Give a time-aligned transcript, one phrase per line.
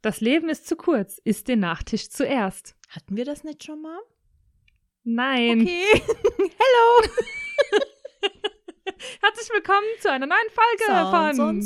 [0.00, 1.18] Das Leben ist zu kurz.
[1.24, 2.76] Isst den Nachtisch zuerst.
[2.88, 3.98] Hatten wir das nicht schon mal?
[5.02, 5.62] Nein.
[5.62, 5.84] Okay.
[6.36, 7.02] Hello.
[9.20, 11.62] Herzlich willkommen zu einer neuen Folge Sounds von und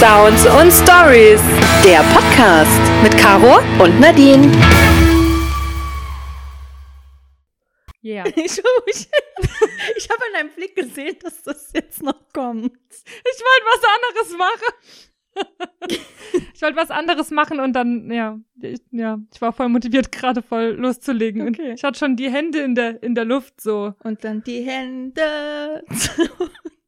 [0.00, 1.40] Sounds und Stories,
[1.82, 4.52] der Podcast mit Caro und Nadine.
[8.04, 8.24] Yeah.
[8.36, 8.36] Ich,
[8.86, 9.08] ich,
[9.96, 12.72] ich habe in deinem Blick gesehen, dass das jetzt noch kommt.
[12.92, 16.00] Ich wollte was anderes machen.
[16.54, 20.42] ich wollte was anderes machen und dann, ja, ich, ja, ich war voll motiviert, gerade
[20.42, 21.48] voll loszulegen.
[21.48, 21.70] Okay.
[21.70, 23.94] Und ich hatte schon die Hände in der, in der Luft so.
[24.04, 25.82] Und dann die Hände.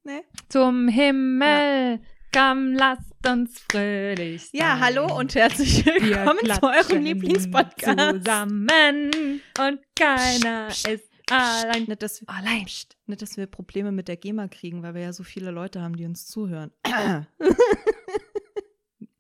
[0.05, 0.25] ne?
[0.51, 2.01] Zum Himmel,
[2.33, 4.61] komm, lasst uns fröhlich sein.
[4.61, 8.25] Ja, hallo und herzlich willkommen zu eurem Lieblingspodcast.
[8.25, 9.11] Zusammen
[9.59, 11.85] und keiner ist allein.
[11.85, 12.65] Nicht dass, wir, Allein.
[12.65, 15.83] Psst, nicht, dass wir Probleme mit der GEMA kriegen, weil wir ja so viele Leute
[15.83, 16.73] haben, die uns zuhören.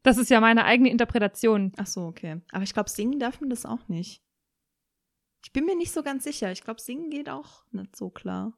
[0.05, 1.72] Das ist ja meine eigene Interpretation.
[1.77, 2.41] Ach so, okay.
[2.53, 4.22] Aber ich glaube, singen darf man das auch nicht.
[5.45, 6.50] Ich bin mir nicht so ganz sicher.
[6.50, 8.56] Ich glaube, singen geht auch nicht so klar.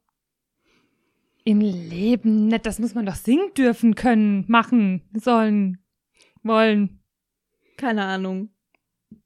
[1.44, 5.82] Im Leben nicht, das muss man doch singen dürfen können, machen, sollen,
[6.42, 7.02] wollen.
[7.76, 8.50] Keine Ahnung.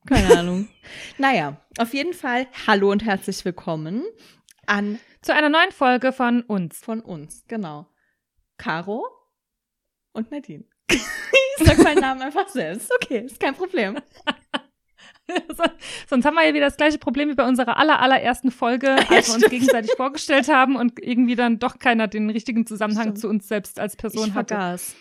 [0.06, 0.68] Keine Ahnung.
[1.18, 4.04] naja, auf jeden Fall hallo und herzlich willkommen
[4.66, 6.78] an Zu einer neuen Folge von uns.
[6.78, 7.44] von uns.
[7.48, 7.86] Genau.
[8.58, 9.06] Caro
[10.12, 10.64] und Nadine.
[10.90, 11.02] ich
[11.58, 12.92] sag meinen Namen einfach selbst.
[12.94, 13.98] Okay, ist kein Problem.
[16.08, 19.28] Sonst haben wir ja wieder das gleiche Problem wie bei unserer aller, allerersten Folge, als
[19.28, 23.18] wir uns gegenseitig vorgestellt haben und irgendwie dann doch keiner den richtigen Zusammenhang Stimmt.
[23.18, 24.54] zu uns selbst als Person ich hatte.
[24.54, 24.94] vergaß.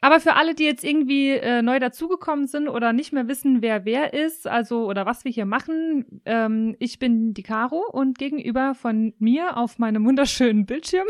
[0.00, 3.84] Aber für alle, die jetzt irgendwie äh, neu dazugekommen sind oder nicht mehr wissen, wer
[3.84, 8.74] wer ist, also oder was wir hier machen, ähm, ich bin die Caro und gegenüber
[8.74, 11.08] von mir auf meinem wunderschönen Bildschirm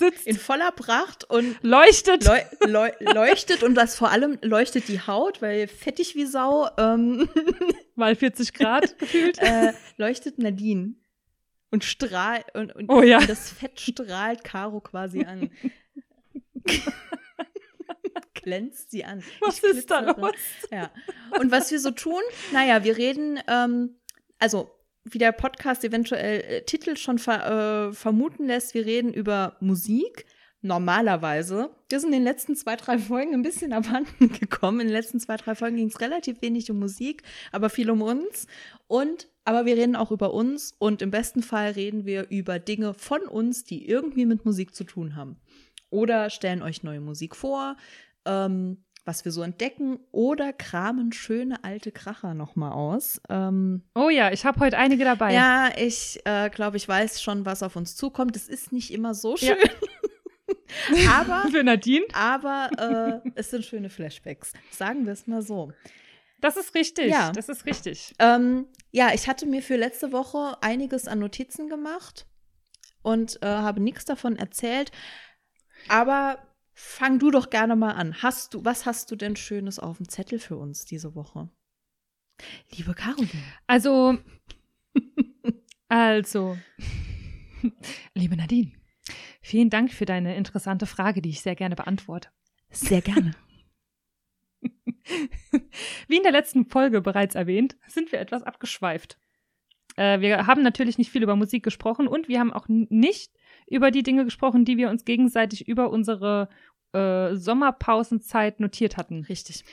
[0.00, 2.24] sitzt, In voller Pracht und leuchtet.
[2.24, 7.28] leu leu leuchtet und das vor allem leuchtet die Haut, weil fettig wie Sau ähm,
[7.94, 9.38] mal 40 Grad gefühlt.
[9.38, 10.94] äh, leuchtet Nadine
[11.70, 13.18] und strahlt und, und, Oh ja.
[13.18, 15.50] und das Fett strahlt Caro quasi an.
[18.34, 19.22] Glänzt sie an.
[19.40, 20.32] Was ist da los?
[20.70, 20.90] Ja.
[21.38, 22.22] Und was wir so tun,
[22.52, 23.96] naja, wir reden, ähm,
[24.38, 24.70] also
[25.04, 30.26] wie der Podcast eventuell äh, Titel schon ver äh, vermuten lässt, wir reden über Musik.
[30.62, 31.70] Normalerweise.
[31.88, 34.80] Wir sind in den letzten zwei, drei Folgen ein bisschen abhanden gekommen.
[34.80, 38.02] In den letzten zwei, drei Folgen ging es relativ wenig um Musik, aber viel um
[38.02, 38.46] uns.
[38.86, 42.92] Und, aber wir reden auch über uns und im besten Fall reden wir über Dinge
[42.92, 45.40] von uns, die irgendwie mit Musik zu tun haben.
[45.88, 47.76] Oder stellen euch neue Musik vor,
[48.26, 53.20] ähm, was wir so entdecken, oder kramen schöne alte Kracher nochmal aus.
[53.28, 55.32] Ähm, Oh ja, ich habe heute einige dabei.
[55.34, 58.36] ja, ich äh, glaube, ich weiß schon, was auf uns zukommt.
[58.36, 59.54] Es ist nicht immer so Ja.
[59.56, 59.70] schön.
[61.10, 62.04] aber Für Nadine.
[62.12, 64.52] aber äh, es sind schöne Flashbacks.
[64.70, 65.72] Sagen wir es mal so.
[66.40, 67.10] Das ist richtig.
[67.10, 67.32] Ja.
[67.32, 68.14] Das ist richtig.
[68.18, 72.26] Ähm, ja, ich hatte mir für letzte Woche einiges an Notizen gemacht
[73.02, 74.90] und äh, habe nichts davon erzählt.
[75.88, 76.38] Aber
[76.80, 78.22] fang du doch gerne mal an.
[78.22, 81.50] Hast du, was hast du denn Schönes auf dem Zettel für uns diese Woche?
[82.70, 83.44] Liebe Caroline.
[83.66, 84.18] Also,
[85.88, 86.56] also,
[88.14, 88.72] liebe Nadine,
[89.42, 92.30] vielen Dank für deine interessante Frage, die ich sehr gerne beantworte.
[92.70, 93.32] Sehr gerne.
[96.08, 99.18] Wie in der letzten Folge bereits erwähnt, sind wir etwas abgeschweift.
[99.96, 103.32] Äh, wir haben natürlich nicht viel über Musik gesprochen und wir haben auch nicht
[103.70, 106.48] über die Dinge gesprochen, die wir uns gegenseitig über unsere
[106.92, 109.64] äh, Sommerpausenzeit notiert hatten, Richtig.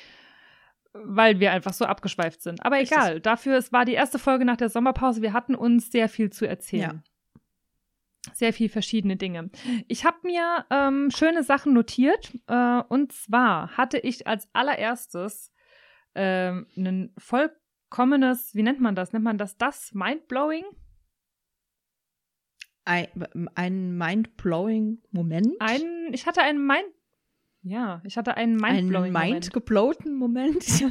[0.94, 2.66] weil wir einfach so abgeschweift sind.
[2.66, 2.98] Aber Richtig.
[2.98, 6.30] egal, dafür, es war die erste Folge nach der Sommerpause, wir hatten uns sehr viel
[6.30, 7.04] zu erzählen.
[8.34, 9.50] Sehr viel verschiedene Dinge.
[9.88, 12.34] Ich habe mir ähm, schöne Sachen notiert.
[12.48, 15.54] Äh, und zwar hatte ich als allererstes
[16.16, 19.14] ähm, ein vollkommenes, wie nennt man das?
[19.14, 19.94] Nennt man das das?
[19.94, 20.66] Mindblowing?
[22.86, 23.08] Ein,
[23.56, 25.56] ein mind-blowing Moment.
[25.60, 26.88] Ein, ich hatte einen Mind.
[27.68, 29.12] Ja, ich hatte einen ein Mindblowing.
[29.12, 29.32] Moment.
[29.32, 30.64] mind-geblowten Moment.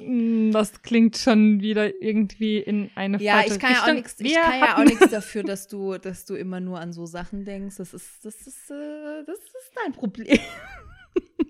[0.00, 3.94] Mm, Das klingt schon wieder irgendwie in eine Ja, falsche ich kann ja auch Richtung.
[3.96, 7.04] nichts, ich kann ja auch nichts dafür, dass du, dass du immer nur an so
[7.04, 7.76] Sachen denkst.
[7.78, 10.38] Das ist, das ist, äh, das ist dein Problem.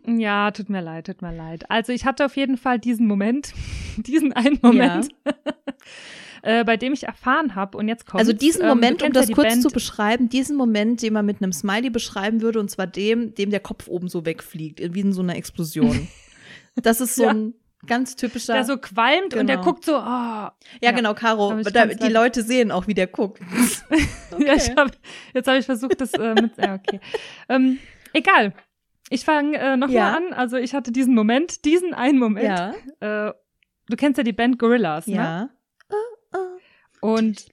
[0.07, 1.71] Ja, tut mir leid, tut mir leid.
[1.71, 3.53] Also ich hatte auf jeden Fall diesen Moment,
[3.99, 5.09] diesen einen Moment.
[6.43, 9.13] Äh, bei dem ich erfahren habe, und jetzt kommt Also diesen ähm, Moment, du um
[9.13, 12.41] ja das die kurz Band- zu beschreiben, diesen Moment, den man mit einem Smiley beschreiben
[12.43, 16.09] würde, und zwar dem, dem der Kopf oben so wegfliegt, wie in so einer Explosion.
[16.81, 17.31] Das ist so Ja.
[17.31, 17.55] ein
[17.87, 18.53] ganz typischer.
[18.53, 19.63] der so qualmt und der Genau.
[19.69, 19.99] guckt so, oh.
[19.99, 20.93] ja, ja.
[20.93, 21.55] genau, Caro.
[21.63, 23.41] Da, die leider- Leute sehen auch, wie der guckt.
[24.39, 24.93] Ja, ich hab,
[25.35, 26.57] jetzt habe ich versucht, das äh, mit.
[26.57, 27.01] Ja, okay.
[27.49, 27.79] Ähm,
[28.13, 28.53] egal.
[29.11, 30.15] Ich fange äh, nochmal Ja.
[30.17, 30.33] an.
[30.35, 32.47] Also ich hatte diesen Moment, diesen einen Moment.
[33.01, 33.29] ja.
[33.29, 33.33] Äh,
[33.89, 35.15] du kennst ja die Band Gorillas, ne?
[35.17, 35.49] Ja.
[37.01, 37.47] Und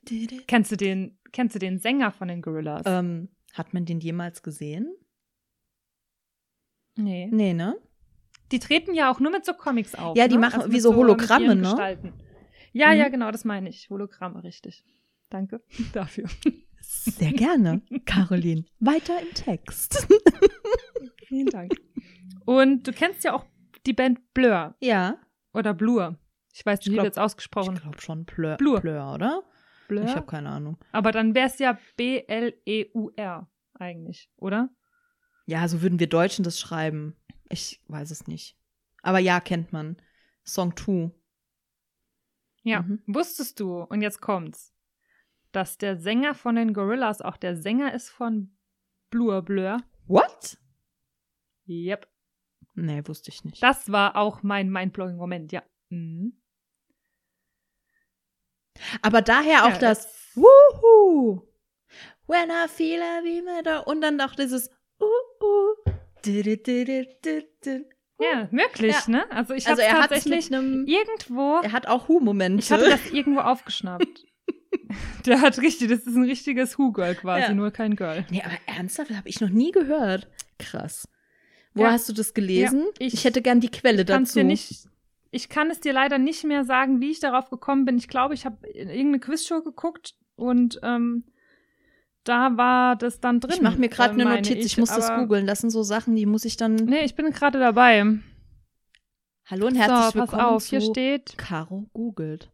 [0.48, 2.84] kennst du den, kennst du den Sänger von den Gorillas?
[2.86, 4.94] Ähm, hat man den jemals gesehen?
[6.98, 7.28] nee.
[7.32, 7.76] Nee, ne?
[8.52, 10.16] Die treten ja auch nur mit so Comics auf.
[10.16, 10.42] Ja, die ne?
[10.42, 11.98] machen also wie so Hologramme, ihren ne?
[12.74, 12.98] Ja, Mhm.
[13.00, 13.90] ja, genau, das meine ich.
[13.90, 14.84] Hologramme, richtig.
[15.30, 15.62] Danke
[15.94, 16.26] dafür.
[16.82, 18.66] Sehr gerne, Caroline.
[18.80, 20.08] Weiter im Text.
[21.26, 21.74] Vielen Dank.
[22.46, 23.46] Und du kennst ja auch
[23.88, 25.18] die Band Blur Ja.
[25.54, 26.20] oder Blur.
[26.56, 27.75] Ich weiß nicht, Ich wie wird's ausgesprochen.
[27.75, 28.80] Ich glaube schon Plör, Blur.
[28.80, 29.44] Plör, oder?
[29.90, 30.06] Blur.
[30.06, 30.78] Ich habe keine Ahnung.
[30.94, 34.69] Aber dann wäre es ja B-L-E-U-R eigentlich, oder?
[35.48, 37.18] Ja, so würden wir Deutschen das schreiben.
[37.50, 38.57] Ich weiß es nicht.
[39.02, 39.98] Aber ja, kennt man.
[40.46, 41.12] Song 2.
[42.63, 42.84] Ja.
[42.84, 43.04] Mhm.
[43.06, 44.74] Wusstest du, und jetzt kommt's,
[45.51, 48.56] dass der Sänger von den Gorillas auch der Sänger ist von
[49.10, 49.84] Blur Blur?
[50.08, 50.58] What?
[51.68, 52.08] Yep.
[52.75, 53.62] Nee, wusste ich nicht.
[53.62, 55.62] Das war auch mein mindblowing Moment, ja.
[55.90, 56.42] Mhm.
[59.01, 61.42] Aber daher auch Ja, das Wuhu.
[62.27, 63.45] When I feel a beam
[63.86, 64.69] und dann auch dieses
[65.00, 65.92] uh, uh.
[66.24, 67.86] Du, du, du, du, du, du.
[68.19, 69.12] Ja, möglich, Ja.
[69.12, 69.31] ne?
[69.31, 72.63] Also ich Also habe hat tatsächlich einem, irgendwo, er hat auch Hu-Momente.
[72.63, 74.25] ich hatte das irgendwo aufgeschnappt.
[75.25, 77.54] Der hat richtig, das ist ein richtiges Who-Girl quasi, Ja.
[77.54, 78.25] nur kein Girl.
[78.30, 80.30] Nee, aber ernsthaft, habe ich noch nie gehört.
[80.60, 81.07] Krass.
[81.74, 81.92] Wo Ja.
[81.92, 82.86] hast du das gelesen?
[83.00, 84.39] Ich, ich- hätte gern die Quelle dazu.
[84.39, 84.86] dir nicht,
[85.36, 87.98] ich kann es dir leider nicht mehr sagen, wie ich darauf gekommen bin.
[87.98, 91.26] Ich glaube, ich habe in irgendeine Quizshow geguckt und ähm,
[92.24, 93.52] da war das dann drin.
[93.56, 95.46] ich mache mir gerade äh, eine meine Notiz, ich, muss das googeln.
[95.46, 96.76] Das sind so Sachen, die muss ich dann.
[96.76, 98.18] Nee, ich bin gerade dabei.
[99.48, 102.50] Hallo und herzlich so, pass willkommen auf, zu hier steht, Caro googelt.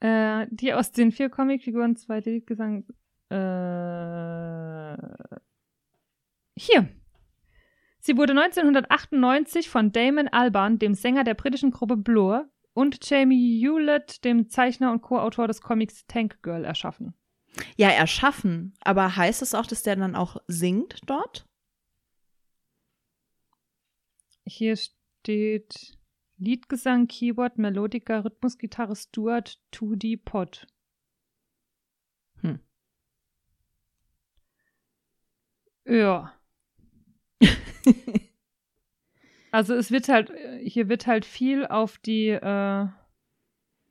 [0.00, 2.84] äh, die aus den vier Comicfiguren, zwei Liedgesang,
[3.30, 4.96] äh,
[6.54, 6.99] hier.
[8.00, 14.24] Sie wurde 1998 von Damon Albarn, dem Sänger der britischen Gruppe Blur, und Jamie Hewlett,
[14.24, 17.14] dem Zeichner und Co-Autor des Comics Tank Girl, erschaffen.
[17.76, 18.74] Ja, erschaffen.
[18.80, 21.46] Aber heißt es auch, dass der dann auch singt dort?
[24.46, 25.98] Hier steht
[26.38, 30.66] Liedgesang, Keyboard, Melodica, Rhythmusgitarre, Stuart, 2D, Pod.
[32.40, 32.60] Hm.
[35.84, 36.39] Ja.
[39.50, 40.32] also es wird halt,
[40.62, 42.86] hier wird halt viel auf die, äh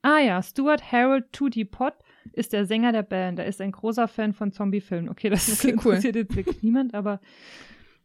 [0.02, 1.94] ah ja, Stuart Harold 2D Pod
[2.34, 3.40] ist der Sänger der Band.
[3.40, 5.10] Er ist ein großer Fan von Zombie-Filmen.
[5.10, 5.94] Okay, das Okay, cool.
[5.94, 7.20] interessiert jetzt wirklich niemand, aber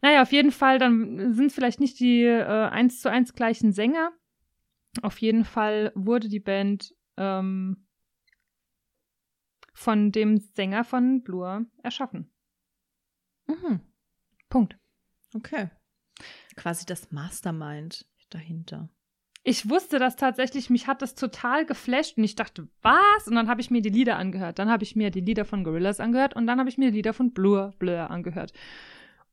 [0.01, 3.71] naja, auf jeden Fall, dann sind es vielleicht nicht die äh, eins zu eins gleichen
[3.71, 4.11] Sänger.
[5.01, 7.87] Auf jeden Fall wurde die Band ähm,
[9.73, 12.31] von dem Sänger von Blur erschaffen.
[13.47, 13.81] Mhm.
[14.49, 14.77] Punkt.
[15.35, 15.69] Okay.
[16.55, 18.89] Quasi das Mastermind dahinter.
[19.43, 23.27] Ich wusste das tatsächlich, mich hat das total geflasht und ich dachte, was?
[23.27, 24.57] Und dann habe ich mir die Lieder angehört.
[24.57, 26.97] Dann habe ich mir die Lieder von Gorillaz angehört und dann habe ich mir die
[26.97, 28.53] Lieder von Blur, Blur angehört.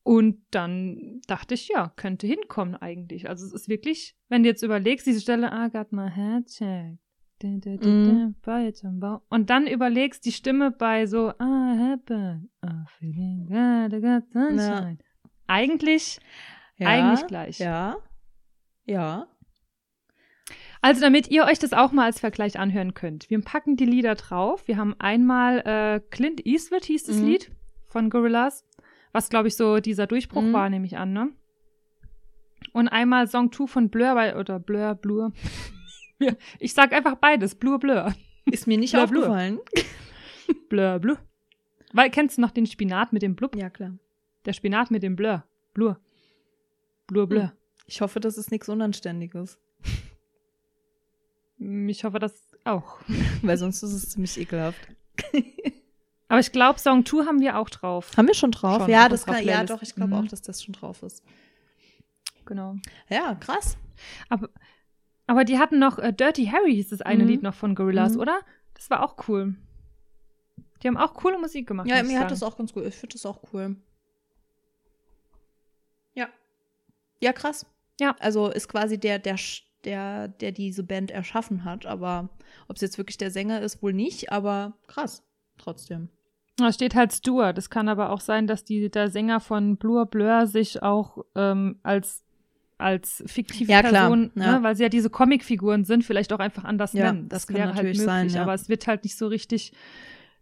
[0.02, 3.28] Und dann dachte ich, ja, könnte hinkommen eigentlich.
[3.28, 6.99] Also es ist wirklich, wenn du jetzt überlegst, diese Stelle, I got my head checked.
[7.38, 9.23] Da, da, da, Bau.
[9.28, 14.99] Und dann überlegst die Stimme bei so, I happen, I feeling good, I got sunshine.
[15.52, 16.18] Eigentlich,
[16.80, 17.59] eigentlich gleich.
[17.59, 17.97] Ja.
[18.87, 19.26] Ja.
[20.80, 23.30] Also damit ihr euch das auch mal als Vergleich anhören könnt.
[23.30, 24.66] Wir packen die Lieder drauf.
[24.66, 27.26] Wir haben einmal äh, Clint Eastwood hieß das Mhm.
[27.26, 27.50] Lied
[27.87, 28.64] von Gorillaz,
[29.12, 30.52] was glaube ich so dieser Durchbruch Mhm.
[30.52, 31.28] war, nehme ich an, ne?
[32.73, 35.32] Und einmal Song 2 von Blur bei, oder Blur, Blur.
[36.18, 38.14] Ja, ich sag einfach beides, Blur, Blur.
[38.47, 39.02] Ist mir nicht blur.
[39.04, 39.59] aufgefallen.
[40.68, 41.18] Blur, Blur.
[41.92, 43.56] Weil, kennst du noch den Spinat mit dem Blub?
[43.56, 43.92] Ja, klar.
[44.44, 45.44] Der Spinat mit dem Blur.
[45.75, 45.99] Blur.
[47.06, 47.42] Blur, Blur.
[47.44, 47.52] Hm.
[47.87, 49.58] Ich hoffe, das ist nichts Unanständiges.
[51.58, 52.34] Hm, Ich hoffe, das
[52.64, 52.99] auch.
[53.42, 54.80] Weil sonst ist es ziemlich ekelhaft.
[56.28, 58.12] Aber ich glaube, Song 2 haben wir auch drauf.
[58.16, 58.78] Haben wir schon drauf?
[58.82, 60.25] Schon ja, das kann, ja, doch, ich glaube Mhm.
[60.25, 61.22] auch, dass das schon drauf ist.
[62.46, 62.76] Genau.
[63.11, 63.76] Ja, krass.
[64.30, 64.49] Aber,
[65.26, 67.28] aber die hatten noch, äh, Dirty Harry hieß das eine Mhm.
[67.28, 68.20] Lied noch von Gorillaz, Mhm.
[68.20, 68.40] oder?
[68.75, 69.54] Das war auch cool.
[70.82, 71.87] Die haben auch coole Musik gemacht.
[71.87, 72.52] Ja, mir hat das sagen.
[72.52, 72.84] auch ganz gut.
[72.87, 73.76] Ich finde das auch cool.
[77.23, 77.33] Ja.
[77.33, 77.67] Krass.
[78.00, 78.17] Ja.
[78.21, 79.37] Also ist quasi der, der,
[79.85, 81.87] der, der diese Band erschaffen hat.
[81.87, 82.29] Aber
[82.69, 85.23] ob es jetzt wirklich der Sänger ist, wohl nicht, aber krass,
[85.59, 86.09] trotzdem.
[86.57, 87.57] Da steht halt Stuart.
[87.59, 91.79] Es kann aber auch sein, dass die, der Sänger von Blur Blur sich auch ähm,
[91.83, 92.23] als
[92.79, 94.59] als fiktive Ja, klar, Person, ja.
[94.59, 97.29] Ne, weil sie ja diese Comicfiguren sind, vielleicht auch einfach anders Ja, nennen.
[97.29, 98.43] das kann wäre halt natürlich möglich, sein, ja.
[98.43, 99.73] aber es wird halt nicht so richtig.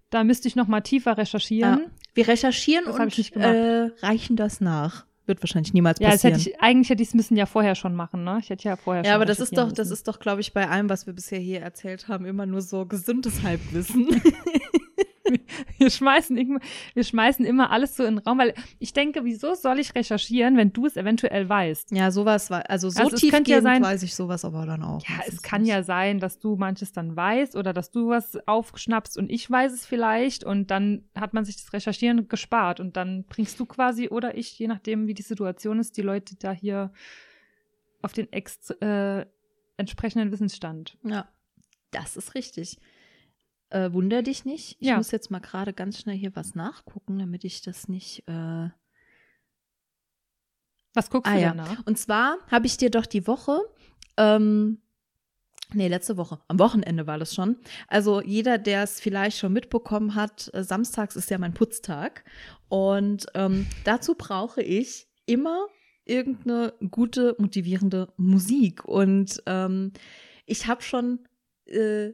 [0.09, 1.91] Da müsste ich noch mal tiefer recherchieren.
[2.15, 5.05] Wir recherchieren Das und äh, reichen das nach.
[5.31, 6.39] Wird wahrscheinlich niemals Ja, das passieren.
[6.41, 8.39] hätte ich, eigentlich hätte ich es müssen ja vorher schon machen, ne?
[8.43, 9.93] Ich hätte ja vorher schon ja, aber das ist doch, recherchieren das müssen.
[10.01, 12.85] ist doch, glaube ich, bei allem, was wir bisher hier erzählt haben, immer nur so
[12.85, 14.09] gesundes Halbwissen.
[15.79, 16.37] Wir schmeißen,
[16.95, 20.57] wir schmeißen immer alles so in den Raum, weil ich denke, wieso soll ich recherchieren,
[20.57, 21.93] wenn du es eventuell weißt?
[21.93, 25.03] ja, sowas war, also so Also tief ja sein- weiß ich sowas aber dann auch.
[25.09, 25.71] Ja, es kann nicht.
[25.71, 29.73] ja sein, dass du manches dann weißt oder dass du was aufschnappst und ich weiß
[29.73, 34.09] es vielleicht und dann hat man sich das Recherchieren gespart und dann bringst du quasi
[34.09, 36.93] oder ich, je nachdem, wie die Situation ist, die Leute da hier
[38.03, 39.27] auf den ex äh,
[39.77, 40.97] entsprechenden Wissensstand.
[41.05, 41.29] Ja,
[41.91, 42.79] das ist richtig.
[43.71, 44.77] Äh, wunder dich nicht.
[44.81, 44.97] Ich Ja.
[44.97, 48.25] muss jetzt mal gerade ganz schnell hier was nachgucken, damit ich das nicht.
[48.29, 48.69] Äh
[50.95, 51.55] Was guckst Ah, du ja.
[51.55, 51.87] nach?
[51.87, 53.61] Und zwar habe ich dir doch die Woche,
[54.17, 54.83] ähm,
[55.73, 57.59] nee, letzte Woche, am Wochenende war das schon.
[57.87, 62.25] Also jeder, der es vielleicht schon mitbekommen hat, äh, samstags ist ja mein Putztag.
[62.69, 65.67] Und ähm, dazu brauche ich immer
[66.05, 68.85] irgendeine gute, motivierende Musik.
[68.85, 69.93] Und ähm,
[70.45, 71.21] ich habe schon
[71.67, 72.11] äh,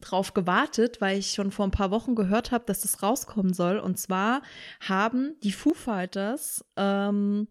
[0.00, 3.78] drauf gewartet, weil ich schon vor ein paar Wochen gehört habe, dass das rauskommen soll.
[3.78, 4.42] Und zwar
[4.80, 7.48] haben die Foo Fighters ähm,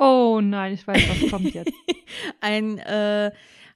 [0.00, 1.72] Oh nein, ich weiß, was kommt jetzt.
[2.40, 3.30] ein, äh,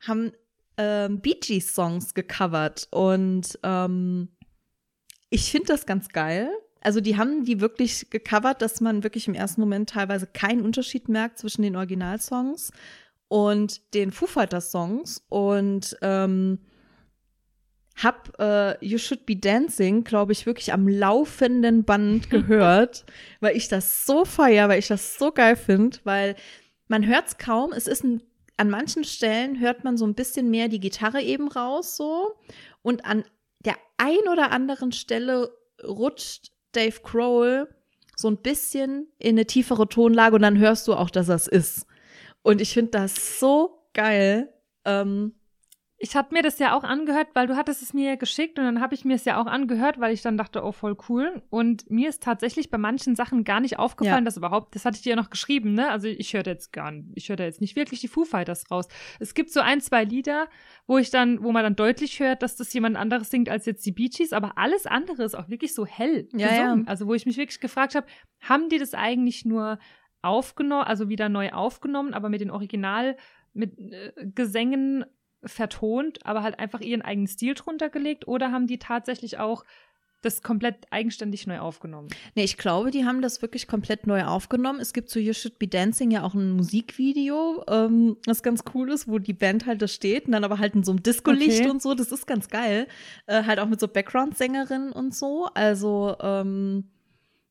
[0.06, 0.32] haben
[0.78, 4.28] ähm, Bee Gees Songs gecovert und ähm,
[5.28, 6.48] ich finde das ganz geil.
[6.80, 11.10] Also die haben die wirklich gecovert, dass man wirklich im ersten Moment teilweise keinen Unterschied
[11.10, 12.72] merkt zwischen den Originalsongs
[13.28, 16.58] und den Foo Fighters Songs und ähm,
[17.96, 23.04] hab äh, You Should Be Dancing, glaube ich, wirklich am laufenden Band gehört,
[23.40, 26.34] weil ich das so feier, weil ich das so geil finde, weil
[26.88, 27.72] man hört es kaum.
[27.72, 28.22] Es ist ein,
[28.56, 32.34] an manchen Stellen hört man so ein bisschen mehr die Gitarre eben raus so
[32.82, 33.24] und an
[33.64, 35.50] der ein oder anderen Stelle
[35.82, 37.68] rutscht Dave Grohl
[38.16, 41.86] so ein bisschen in eine tiefere Tonlage und dann hörst du auch, dass das ist.
[42.42, 44.52] Und ich finde das so geil.
[44.84, 45.34] Ähm,
[46.04, 48.66] Ich habe mir das ja auch angehört, weil du hattest es mir ja geschickt und
[48.66, 51.40] dann habe ich mir es ja auch angehört, weil ich dann dachte, oh, voll cool.
[51.48, 54.24] Und mir ist tatsächlich bei manchen Sachen gar nicht aufgefallen, Ja.
[54.26, 55.88] dass überhaupt, das hatte ich dir ja noch geschrieben, ne?
[55.90, 58.86] Also ich höre jetzt gar nicht, ich höre jetzt nicht wirklich die Foo Fighters raus.
[59.18, 60.48] Es gibt so ein, zwei Lieder,
[60.86, 63.86] wo ich dann, wo man dann deutlich hört, dass das jemand anderes singt als jetzt
[63.86, 66.84] die Bee Gees, aber alles andere ist auch wirklich so hell Ja, gesungen.
[66.84, 66.86] ja.
[66.86, 68.06] Also wo ich mich wirklich gefragt habe,
[68.40, 69.78] haben die das eigentlich nur
[70.20, 73.16] aufgenommen, also wieder neu aufgenommen, aber mit den Original,
[73.54, 75.04] mit äh, Gesängen
[75.46, 79.64] vertont, aber halt einfach ihren eigenen Stil drunter gelegt oder haben die tatsächlich auch
[80.22, 82.08] das komplett eigenständig neu aufgenommen?
[82.34, 84.80] Nee, ich glaube, die haben das wirklich komplett neu aufgenommen.
[84.80, 88.90] Es gibt zu You Should Be Dancing ja auch ein Musikvideo, ähm, das ganz cool
[88.90, 91.60] ist, wo die Band halt da steht und dann aber halt in so einem Disco-Licht
[91.60, 91.70] Okay.
[91.70, 91.94] und so.
[91.94, 92.86] Das ist ganz geil.
[93.26, 95.48] Äh, halt auch mit so Background-Sängerinnen und so.
[95.52, 96.88] Also, ähm,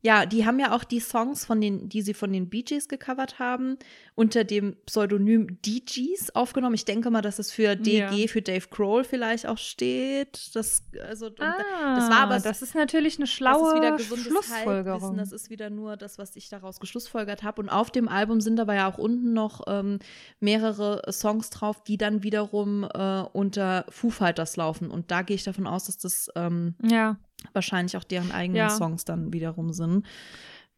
[0.06, 2.90] ja, die haben ja auch die Songs, von den, die sie von den Bee Gees
[2.90, 3.78] gecovert haben,
[4.16, 6.76] unter dem Pseudonym DGs aufgenommen.
[6.76, 8.28] Ich denke mal, dass es für DG, Ja.
[8.28, 10.54] für Dave Grohl vielleicht auch steht.
[10.56, 14.26] Das, also, Ah, das war aber das ist natürlich eine das schlaue ist wieder gesundes
[14.26, 15.16] Schlussfolgerung.
[15.16, 17.62] Das ist wieder nur das, was ich daraus geschlussfolgert habe.
[17.62, 20.00] Und auf dem Album sind aber ja auch unten noch ähm,
[20.42, 24.92] mehrere Songs drauf, die dann wiederum äh, unter Foo Fighters laufen.
[24.92, 27.18] Und da gehe ich davon aus, dass das ähm, ja,
[27.52, 28.70] wahrscheinlich auch deren eigenen Ja.
[28.70, 30.06] Songs dann wiederum sind.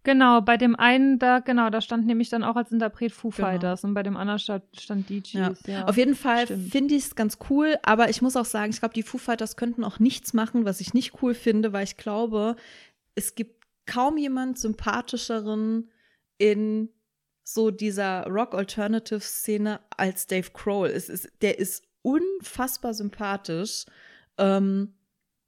[0.04, 0.42] genau.
[0.42, 3.48] Bei dem einen, da, genau, da stand nämlich dann auch als Interpret Foo Genau.
[3.48, 5.34] Fighters und bei dem anderen stand, stand DJs.
[5.34, 5.54] Ja.
[5.68, 5.86] Ja.
[5.88, 8.94] Auf jeden Fall finde ich es ganz cool, aber ich muss auch sagen, ich glaube,
[8.94, 12.56] die Foo Fighters könnten auch nichts machen, was ich nicht cool finde, weil ich glaube,
[13.16, 15.90] es gibt kaum jemand sympathischeren
[16.38, 16.90] in
[17.44, 20.88] so dieser Rock-Alternative-Szene als Dave Grohl.
[20.88, 23.86] Es ist, der ist unfassbar sympathisch.
[24.38, 24.94] Ähm,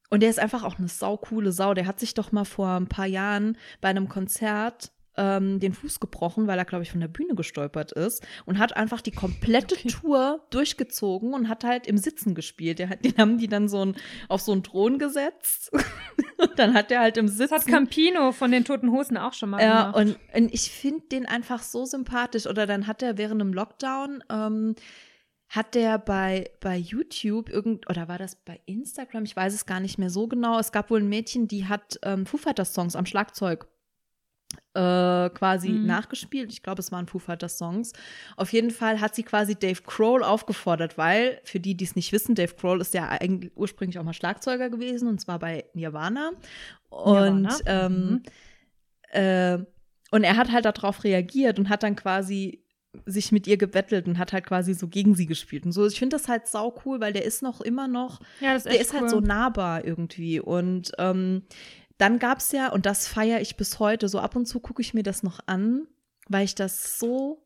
[0.09, 1.73] und der ist einfach auch eine saukoole Sau.
[1.73, 5.99] Der hat sich doch mal vor ein paar Jahren bei einem Konzert ähm, den Fuß
[5.99, 9.73] gebrochen, weil er, glaube ich, von der Bühne gestolpert ist und hat einfach die komplette
[9.79, 9.87] Okay.
[9.89, 12.77] Tour durchgezogen und hat halt im Sitzen gespielt.
[12.79, 13.95] Der hat, den haben die dann so ein,
[14.29, 15.71] auf so einen Thron gesetzt
[16.37, 17.49] und dann hat er halt im Sitzen.
[17.49, 20.17] das hat Campino von den Toten Hosen auch schon mal Ja, gemacht.
[20.35, 22.45] und, und ich finde den einfach so sympathisch.
[22.45, 24.75] Oder dann hat er während einem Lockdown, ähm,
[25.49, 29.23] hat der bei, bei YouTube irgend, oder war das bei Instagram?
[29.23, 30.59] Ich weiß es gar nicht mehr so genau.
[30.59, 33.67] Es gab wohl ein Mädchen, die hat ähm, Foo Fighters Songs am Schlagzeug
[34.73, 35.85] äh, quasi Mhm.
[35.85, 36.51] nachgespielt.
[36.51, 37.93] Ich glaube, es waren Foo Fighters Songs.
[38.35, 42.11] Auf jeden Fall hat sie quasi Dave Grohl aufgefordert, weil, für die, die es nicht
[42.11, 46.31] wissen, Dave Grohl ist ja eigentlich ursprünglich auch mal Schlagzeuger gewesen und zwar bei Nirvana.
[46.89, 48.21] Und, Nirvana, ähm, mhm.
[49.11, 49.57] äh,
[50.11, 52.63] und er hat halt darauf reagiert und hat dann quasi
[53.05, 55.85] sich mit ihr gebettelt und hat halt quasi so gegen sie gespielt und so.
[55.85, 58.79] Ich finde das halt sau cool, weil der ist noch immer noch Ja, ist der
[58.79, 59.01] ist cool.
[59.01, 60.39] halt so nahbar irgendwie.
[60.39, 61.43] Und ähm,
[61.97, 64.81] dann gab es ja, und das feiere ich bis heute, so ab und zu gucke
[64.81, 65.87] ich mir das noch an,
[66.27, 67.43] weil ich das so,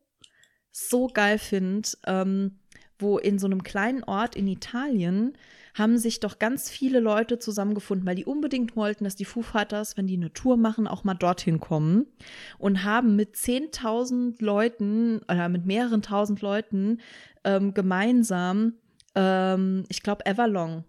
[0.70, 2.58] so geil finde, ähm,
[2.98, 5.36] wo in so einem kleinen Ort in Italien
[5.74, 9.96] haben sich doch ganz viele Leute zusammengefunden, weil die unbedingt wollten, dass die Foo Fighters,
[9.96, 12.06] wenn die eine Tour machen, auch mal dorthin kommen
[12.58, 17.00] und haben mit 10.000 Leuten oder mit mehreren tausend Leuten
[17.44, 18.74] ähm, gemeinsam,
[19.14, 20.84] ähm, ich glaube, Everlong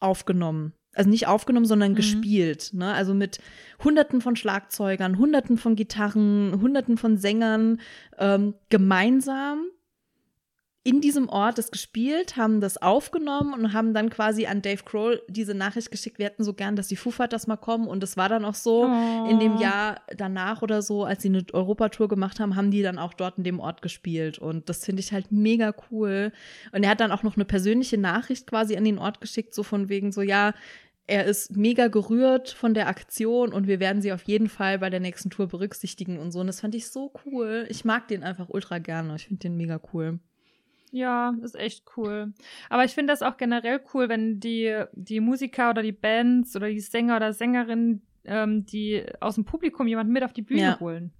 [0.00, 0.72] aufgenommen.
[0.94, 1.96] Also nicht aufgenommen, sondern Mhm.
[1.96, 2.70] gespielt.
[2.74, 2.92] Ne?
[2.92, 3.40] Also mit
[3.82, 7.80] Hunderten von Schlagzeugern, Hunderten von Gitarren, Hunderten von Sängern
[8.18, 9.64] ähm, gemeinsam
[10.84, 15.22] in diesem Ort das gespielt, haben das aufgenommen und haben dann quasi an Dave Grohl
[15.28, 17.86] diese Nachricht geschickt, wir hätten so gern, dass die Foo Fighters mal kommen.
[17.86, 19.26] Und das war dann auch so, Oh.
[19.30, 22.98] in dem Jahr danach oder so, als sie eine Europatour gemacht haben, haben die dann
[22.98, 24.38] auch dort in dem Ort gespielt.
[24.38, 26.32] Und das finde ich halt mega cool.
[26.72, 29.62] Und er hat dann auch noch eine persönliche Nachricht quasi an den Ort geschickt, so
[29.62, 30.52] von wegen so, ja,
[31.06, 34.90] er ist mega gerührt von der Aktion und wir werden sie auf jeden Fall bei
[34.90, 36.40] der nächsten Tour berücksichtigen und so.
[36.40, 37.66] Und das fand ich so cool.
[37.68, 39.14] Ich mag den einfach ultra gerne.
[39.14, 40.18] Ich finde den mega cool.
[40.92, 42.34] Ja, ist echt cool.
[42.68, 46.68] Aber ich finde das auch generell cool, wenn die, die Musiker oder die Bands oder
[46.68, 50.80] die Sänger oder Sängerinnen, ähm, die aus dem Publikum jemanden mit auf die Bühne Ja.
[50.80, 51.12] holen.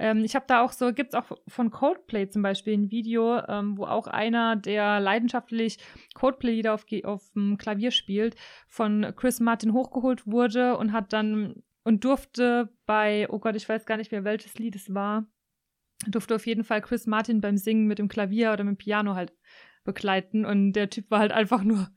[0.00, 3.78] Ähm, ich habe da auch so, gibt's auch von Coldplay zum Beispiel ein Video, ähm,
[3.78, 5.78] wo auch einer, der leidenschaftlich
[6.14, 8.34] Coldplay-Lieder auf, auf dem Klavier spielt,
[8.66, 13.86] von Chris Martin hochgeholt wurde und hat dann und durfte bei, oh Gott, ich weiß
[13.86, 15.26] gar nicht mehr, welches Lied es war,
[16.06, 19.14] durfte auf jeden Fall Chris Martin beim Singen mit dem Klavier oder mit dem Piano
[19.14, 19.32] halt
[19.84, 20.44] begleiten.
[20.44, 21.88] Und der Typ war halt einfach nur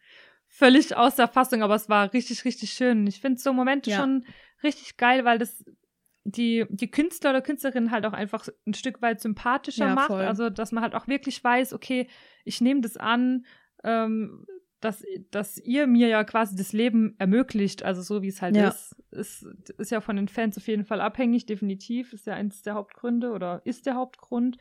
[0.47, 3.05] völlig außer Fassung, aber es war richtig, richtig schön.
[3.07, 3.97] Ich finde so Momente Ja.
[3.97, 4.25] schon
[4.63, 5.63] richtig geil, weil das
[6.23, 10.07] die, die Künstler oder Künstlerin halt auch einfach ein Stück weit sympathischer Ja, macht.
[10.07, 10.25] voll.
[10.25, 12.07] Also, dass man halt auch wirklich weiß, okay,
[12.43, 13.45] ich nehme das an,
[13.83, 14.45] ähm,
[14.79, 18.67] dass, dass ihr mir ja quasi das Leben ermöglicht, also so wie es halt Ja.
[18.69, 18.95] ist.
[19.11, 19.43] ist.
[19.77, 22.13] Ist ja von den Fans auf jeden Fall abhängig, definitiv.
[22.13, 24.57] Ist ja eins der Hauptgründe oder ist der Hauptgrund.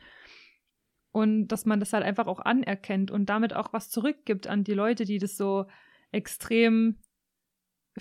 [1.11, 4.73] Und dass man das halt einfach auch anerkennt und damit auch was zurückgibt an die
[4.73, 5.65] Leute, die das so
[6.11, 6.97] extrem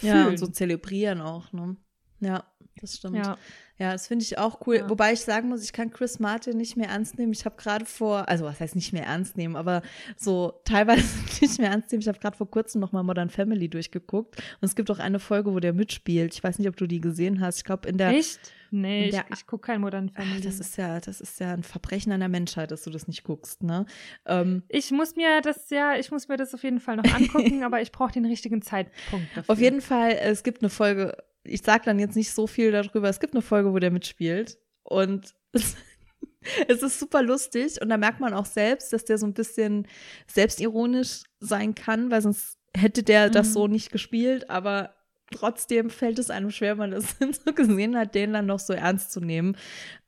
[0.01, 0.29] Ja, fühlen.
[0.29, 1.77] und so zelebrieren auch, ne?
[2.21, 2.45] Ja,
[2.81, 3.17] das stimmt.
[3.17, 3.37] ja.
[3.79, 4.77] Ja, das finde ich auch cool.
[4.77, 4.89] Ja.
[4.89, 7.33] Wobei ich sagen muss, ich kann Chris Martin nicht mehr ernst nehmen.
[7.33, 9.83] Ich habe gerade vor, also was heißt nicht mehr ernst nehmen, aber
[10.17, 11.03] so teilweise
[11.43, 12.01] nicht mehr ernst nehmen.
[12.01, 15.19] Ich habe gerade vor kurzem noch mal Modern Family durchgeguckt und es gibt auch eine
[15.19, 16.33] Folge, wo der mitspielt.
[16.33, 17.59] Ich weiß nicht, ob du die gesehen hast.
[17.59, 18.41] Ich glaube in der Echt?
[18.71, 20.41] Nee, ich, der- ich gucke kein Modern Ach, Family.
[20.41, 23.25] das ist ja, das ist ja ein Verbrechen an der Menschheit, dass du das nicht
[23.25, 23.85] guckst, ne?
[24.25, 27.63] Ähm, ich muss mir das ja, ich muss mir das auf jeden Fall noch angucken,
[27.63, 29.53] aber ich brauche den richtigen Zeitpunkt dafür.
[29.53, 31.17] Auf jeden Fall, es gibt eine Folge,
[31.49, 34.59] ich sag dann jetzt nicht so viel darüber, es gibt eine Folge, wo der mitspielt
[34.83, 35.77] und es,
[36.69, 39.87] es ist super lustig und da merkt man auch selbst, dass der so ein bisschen
[40.27, 43.53] selbstironisch sein kann, weil sonst hätte der das Mhm.
[43.53, 44.95] so nicht gespielt, aber
[45.33, 48.73] trotzdem fällt es einem schwer, wenn man das so gesehen hat, den dann noch so
[48.73, 49.57] ernst zu nehmen.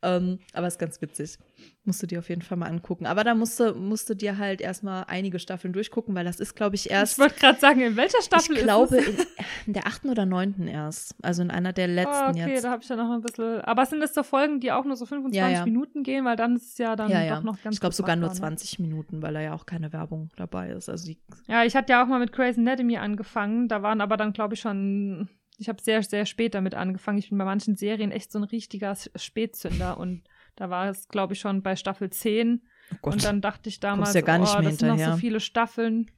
[0.01, 1.39] Ähm, aber ist ganz witzig.
[1.85, 3.07] Musst du dir auf jeden Fall mal angucken.
[3.07, 6.55] Aber da musst du, musst du dir halt erstmal einige Staffeln durchgucken, weil das ist,
[6.55, 7.15] glaube ich, erst.
[7.15, 9.27] ich wollte gerade sagen, in welcher Staffel Ich glaube, ist es?
[9.67, 11.17] in, der achten oder neunten erst.
[11.23, 12.65] Also in einer der letzten Ah, okay, jetzt.
[12.65, 13.61] da habe ich ja noch ein bisschen.
[13.63, 15.65] Aber sind das so Folgen, die auch nur so 25 Ja, ja.
[15.65, 18.15] Minuten gehen, weil dann ist es ja dann ja, doch noch ganz ich glaube sogar
[18.15, 18.57] nur machbar, ne?
[18.57, 20.89] 20 Minuten, weil da ja auch keine Werbung dabei ist.
[20.89, 21.11] Also
[21.49, 23.67] Ja, ich hatte ja auch mal mit Grey's Anatomy angefangen.
[23.69, 25.29] Da waren aber dann, glaube ich, schon.
[25.59, 27.19] Ich habe sehr, sehr spät damit angefangen.
[27.19, 29.99] Ich bin bei manchen Serien echt so ein richtiger Spätzünder.
[29.99, 30.23] Und
[30.57, 32.63] da war es, glaube ich, schon bei Staffel 10.
[33.03, 35.13] oh Und dann dachte ich damals, ja oh, das sind noch hinterher.
[35.13, 36.11] so viele Staffeln.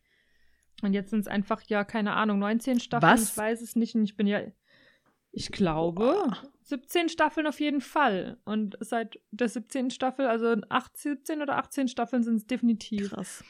[0.82, 3.12] Und jetzt sind es einfach, ja, keine Ahnung, 19 Staffeln.
[3.12, 3.30] Was?
[3.30, 3.94] Ich weiß es nicht.
[3.94, 4.42] Und ich bin ja,
[5.32, 6.32] ich glaube,
[6.64, 8.38] 17 Staffeln auf jeden Fall.
[8.44, 9.90] Und seit der 17.
[9.90, 13.10] Staffel, also 8, 17 oder 18 Staffeln sind es definitiv.
[13.10, 13.44] krass.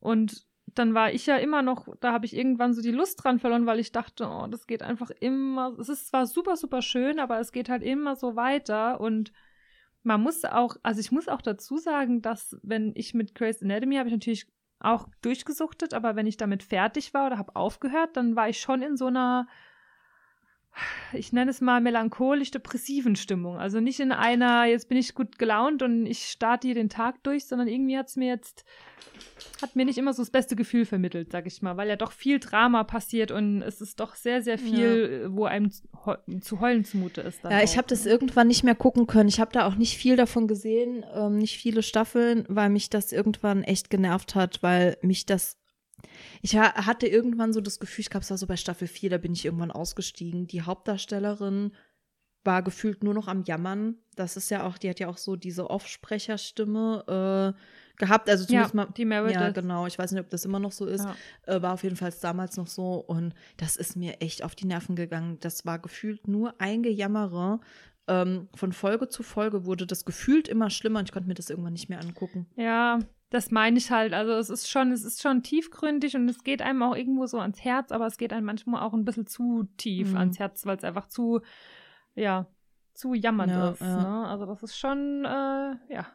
[0.00, 3.38] Und dann war ich ja immer noch, da habe ich irgendwann so die Lust dran
[3.38, 7.18] verloren, weil ich dachte, oh, das geht einfach immer, es ist zwar super, super schön,
[7.18, 9.00] aber es geht halt immer so weiter.
[9.00, 9.32] Und
[10.02, 13.96] man muss auch, also ich muss auch dazu sagen, dass wenn ich mit Grey's Anatomy
[13.96, 14.46] habe ich natürlich
[14.80, 18.82] auch durchgesuchtet, aber wenn ich damit fertig war oder habe aufgehört, dann war ich schon
[18.82, 19.46] in so einer
[21.12, 23.58] ich nenne es mal melancholisch-depressiven Stimmung.
[23.58, 27.22] Also nicht in einer, jetzt bin ich gut gelaunt und ich starte hier den Tag
[27.22, 28.64] durch, sondern irgendwie hat es mir jetzt,
[29.60, 32.12] hat mir nicht immer so das beste Gefühl vermittelt, sag ich mal, weil ja doch
[32.12, 35.32] viel Drama passiert und es ist doch sehr, sehr viel, ja.
[35.36, 35.70] wo einem
[36.40, 37.44] zu heulen zumute ist.
[37.44, 39.28] ja, ich habe das irgendwann nicht mehr gucken können.
[39.28, 43.12] Ich habe da auch nicht viel davon gesehen, ähm, nicht viele Staffeln, weil mich das
[43.12, 45.61] irgendwann echt genervt hat, weil mich das
[46.40, 49.18] ich hatte irgendwann so das Gefühl, ich glaube, es war so bei Staffel 4, da
[49.18, 50.46] bin ich irgendwann ausgestiegen.
[50.46, 51.72] Die Hauptdarstellerin
[52.44, 53.96] war gefühlt nur noch am Jammern.
[54.16, 58.28] Das ist ja auch, die hat ja auch so diese Off-Sprecherstimme äh, gehabt.
[58.28, 58.92] Also zumindest ja, mal.
[58.96, 59.34] Die Meredith.
[59.34, 59.86] Ja, genau.
[59.86, 61.04] Ich weiß nicht, ob das immer noch so ist.
[61.04, 61.14] Ja.
[61.46, 62.94] Äh, war auf jeden Fall damals noch so.
[62.94, 65.38] Und das ist mir echt auf die Nerven gegangen.
[65.40, 67.60] Das war gefühlt nur ein Gejammere.
[68.08, 71.50] Ähm, von Folge zu Folge wurde das gefühlt immer schlimmer und ich konnte mir das
[71.50, 72.46] irgendwann nicht mehr angucken.
[72.56, 72.98] Ja,
[73.32, 74.12] das meine ich halt.
[74.12, 77.38] Also es ist schon, es ist schon tiefgründig und es geht einem auch irgendwo so
[77.38, 80.18] ans Herz, aber es geht einem manchmal auch ein bisschen zu tief mhm.
[80.18, 81.40] ans Herz, weil es einfach zu,
[82.14, 82.46] ja,
[82.92, 83.80] zu jammernd ja, ist.
[83.80, 84.02] Ja.
[84.02, 84.28] Ne?
[84.28, 86.06] Also das ist schon, äh, ja.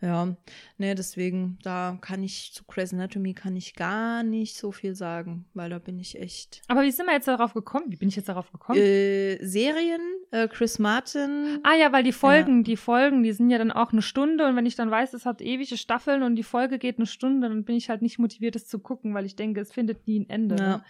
[0.00, 0.36] Ja,
[0.76, 5.46] ne, deswegen, da kann ich zu Crazy Anatomy kann ich gar nicht so viel sagen,
[5.54, 6.62] weil da bin ich echt.
[6.68, 7.86] Aber wie sind wir jetzt darauf gekommen?
[7.88, 8.78] Wie bin ich jetzt darauf gekommen?
[8.78, 11.58] Äh, Serien, äh, Chris Martin.
[11.64, 12.62] Ah ja, weil die Folgen, ja.
[12.62, 15.26] die Folgen, die sind ja dann auch eine Stunde und wenn ich dann weiß, es
[15.26, 18.54] hat ewige Staffeln und die Folge geht eine Stunde, dann bin ich halt nicht motiviert,
[18.54, 20.56] es zu gucken, weil ich denke, es findet nie ein Ende.
[20.56, 20.68] Ja.
[20.68, 20.84] Ne?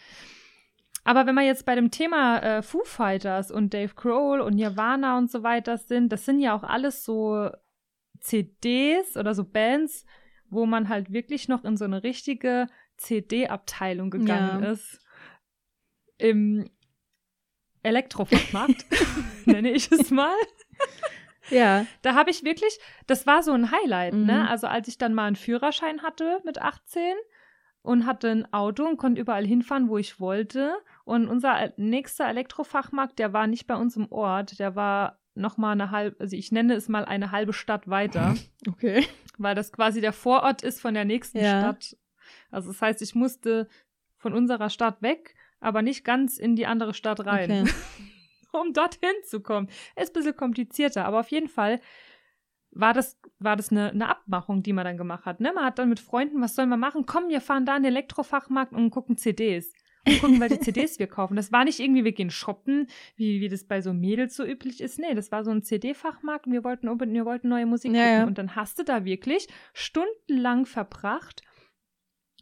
[1.05, 5.17] Aber wenn wir jetzt bei dem Thema äh, Foo Fighters und Dave Grohl und Nirvana
[5.17, 7.49] und so weiter sind, das sind ja auch alles so
[8.21, 10.05] CDs oder so Bands,
[10.51, 14.71] wo man halt wirklich noch in so eine richtige CD-Abteilung gegangen ja.
[14.71, 15.01] ist.
[16.19, 16.69] Im
[17.83, 18.87] Elektrofachmarkt,
[19.47, 20.35] nenne ich es mal.
[21.51, 21.87] Ja.
[22.03, 24.21] Da habe ich wirklich, das war so ein Highlight, ne?
[24.21, 24.27] mhm.
[24.27, 24.51] ne?
[24.51, 27.15] Also als ich dann mal einen Führerschein hatte mit 18
[27.83, 30.75] und hatte ein Auto und konnte überall hinfahren, wo ich wollte.
[31.05, 35.73] Und unser nächster Elektrofachmarkt, der war nicht bei uns im Ort, der war noch mal
[35.73, 38.35] eine halbe, also ich nenne es mal eine halbe Stadt weiter.
[38.69, 39.07] Okay.
[39.39, 41.61] Weil das quasi der Vorort ist von der nächsten ja.
[41.61, 41.97] Stadt.
[42.51, 43.69] Also das heißt, ich musste
[44.17, 47.63] von unserer Stadt weg, aber nicht ganz in die andere Stadt rein.
[47.63, 47.73] Okay.
[48.53, 49.69] um dorthin zu kommen.
[49.97, 51.81] Ist ein bisschen komplizierter, aber auf jeden Fall
[52.71, 55.41] war das, war das eine, eine Abmachung, die man dann gemacht hat.
[55.41, 55.53] Ne?
[55.55, 57.07] Man hat dann mit Freunden, was sollen wir machen?
[57.07, 59.73] Komm, wir fahren da in den Elektrofachmarkt und gucken CDs
[60.09, 61.37] und gucken, welche CDs wir kaufen.
[61.37, 64.81] Das war nicht irgendwie, wir gehen shoppen, wie, wie das bei so Mädels so üblich
[64.81, 64.99] ist.
[64.99, 68.19] Nee, das war so ein CD-Fachmarkt und wir wollten, wir wollten neue Musik ja, gucken.
[68.19, 68.27] Ja.
[68.27, 71.43] Und dann hast du da wirklich stundenlang verbracht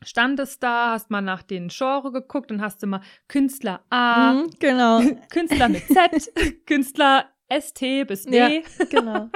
[0.05, 4.51] standest da, hast mal nach den Genre geguckt und hast du mal Künstler A, mhm,
[4.59, 5.01] genau.
[5.31, 6.33] Künstler mit Z,
[6.67, 8.37] Künstler ST bis D.
[8.37, 9.31] Ja, genau.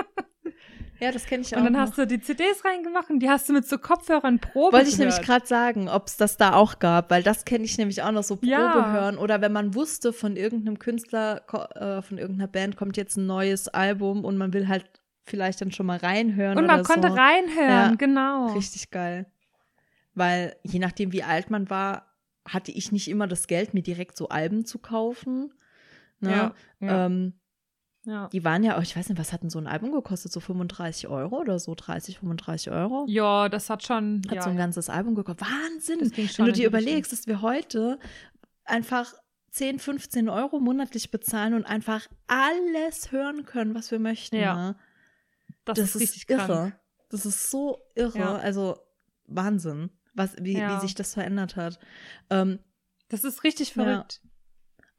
[1.00, 1.58] Ja, das kenne ich auch.
[1.58, 1.80] Und dann noch.
[1.80, 4.98] hast du die CDs reingemacht und die hast du mit so Kopfhörern Probe Wollte ich
[4.98, 8.12] nämlich gerade sagen, ob es das da auch gab, weil das kenne ich nämlich auch
[8.12, 8.92] noch so Probe ja.
[8.92, 9.16] hören.
[9.16, 11.42] Oder wenn man wusste, von irgendeinem Künstler,
[11.74, 14.84] äh, von irgendeiner Band kommt jetzt ein neues Album und man will halt
[15.24, 16.58] vielleicht dann schon mal reinhören.
[16.58, 17.14] Und man konnte so.
[17.14, 18.52] reinhören, ja, genau.
[18.52, 19.26] Richtig geil.
[20.14, 22.06] Weil je nachdem, wie alt man war,
[22.46, 25.52] hatte ich nicht immer das Geld, mir direkt so Alben zu kaufen.
[26.20, 26.30] Ne?
[26.30, 27.06] Ja, ja.
[27.06, 27.39] Ähm,
[28.10, 28.28] ja.
[28.28, 30.32] Die waren ja, ich weiß nicht, was hat denn so ein Album gekostet?
[30.32, 31.74] So 35 Euro oder so?
[31.74, 33.04] 30, 35 Euro?
[33.08, 34.22] Ja, das hat schon.
[34.28, 35.46] Hat ja, so ein ganzes Album gekostet.
[35.46, 36.00] Wahnsinn!
[36.00, 37.98] Wenn du dir überlegst, dass wir heute
[38.64, 39.14] einfach
[39.52, 44.36] 10, 15 Euro monatlich bezahlen und einfach alles hören können, was wir möchten.
[44.36, 44.54] Ja.
[44.54, 44.76] Ne?
[45.64, 46.46] Das, das, ist richtig irre.
[46.46, 46.80] Krank.
[47.10, 48.18] Das ist so irre.
[48.18, 48.36] Ja.
[48.36, 48.78] Also
[49.26, 50.76] Wahnsinn, was, wie, ja.
[50.76, 51.78] wie sich das verändert hat.
[52.30, 52.60] Ähm,
[53.08, 54.20] das ist richtig verrückt.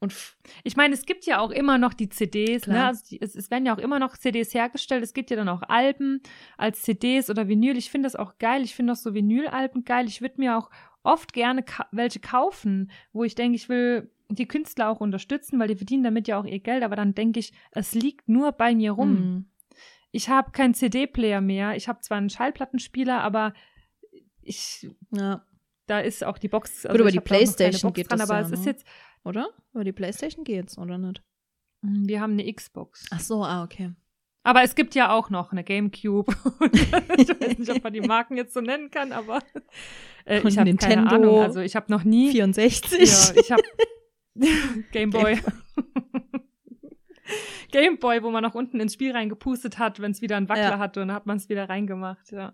[0.02, 0.34] Und
[0.64, 2.86] ich meine, es gibt ja auch immer noch die CDs, ne?
[2.86, 5.04] Also die, es, es, werden ja auch immer noch CDs hergestellt.
[5.04, 6.20] Es gibt ja dann auch Alben
[6.56, 7.76] als CDs oder Vinyl.
[7.76, 8.62] Ich finde das auch geil.
[8.62, 10.08] Ich finde auch so Vinylalben geil.
[10.08, 10.70] Ich würde mir auch
[11.04, 15.68] oft gerne ka welche kaufen, wo ich denke, ich will die Künstler auch unterstützen, weil
[15.68, 16.82] die verdienen damit ja auch ihr Geld.
[16.82, 19.12] Aber dann denke ich, es liegt nur bei mir rum.
[19.12, 19.44] Mhm.
[20.10, 21.76] Ich habe keinen CD-Player mehr.
[21.76, 23.54] Ich habe zwar einen Schallplattenspieler, aber
[24.42, 25.46] ich, ja.
[25.86, 26.86] da ist auch die Box.
[26.86, 28.84] Also Gut, aber die Playstation geht dran, das aber ja, es ist jetzt
[29.24, 29.50] oder?
[29.72, 31.22] Über die Playstation geht's, oder nicht?
[31.84, 33.06] Hm, wir haben eine Xbox.
[33.10, 33.92] Ach so, ah, okay.
[34.44, 36.32] Aber es gibt ja auch noch eine Gamecube.
[36.72, 39.40] ich weiß nicht, ob man die Marken jetzt so nennen kann, aber
[40.24, 41.40] äh, ich habe keine Ahnung.
[41.40, 43.00] Also ich habe noch nie 64.
[43.00, 43.62] Ja, ich habe
[44.92, 45.38] Gameboy.
[47.70, 50.78] Gameboy, wo man noch unten ins Spiel reingepustet hat, wenn es wieder einen Wackler ja.
[50.78, 52.52] hatte und dann hat man es wieder reingemacht, ja.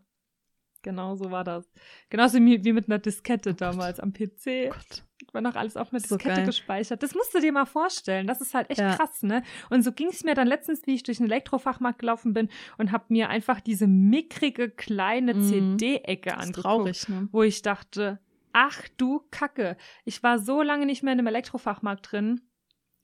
[0.83, 1.71] Genau so war das.
[2.09, 4.69] Genauso wie, wie mit einer Diskette damals am PC.
[4.69, 7.03] Oh Gott war noch alles auf einer Diskette so gespeichert.
[7.03, 8.27] Das musst du dir mal vorstellen.
[8.27, 8.95] Das ist halt echt ja.
[8.95, 9.43] krass, ne?
[9.71, 12.93] Und so ging es mir dann letztens, wie ich durch den Elektrofachmarkt gelaufen bin und
[12.93, 15.43] habe mir einfach diese mickrige kleine mm.
[15.43, 17.29] CD-Ecke angeguckt, traurig, ne?
[17.33, 18.19] wo ich dachte,
[18.53, 19.77] ach du Kacke.
[20.05, 22.41] Ich war so lange nicht mehr in einem Elektrofachmarkt drin.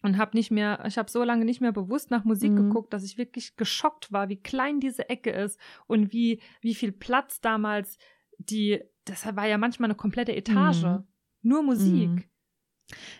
[0.04, 2.56] Und habe nicht mehr, ich habe so lange nicht mehr bewusst nach Musik Mhm.
[2.68, 6.92] geguckt, dass ich wirklich geschockt war, wie klein diese Ecke ist und wie, wie viel
[6.92, 7.98] Platz damals
[8.38, 10.82] die, das war ja manchmal eine komplette Etage.
[10.82, 11.04] Mhm.
[11.42, 12.08] Nur Musik.
[12.10, 12.24] Mhm.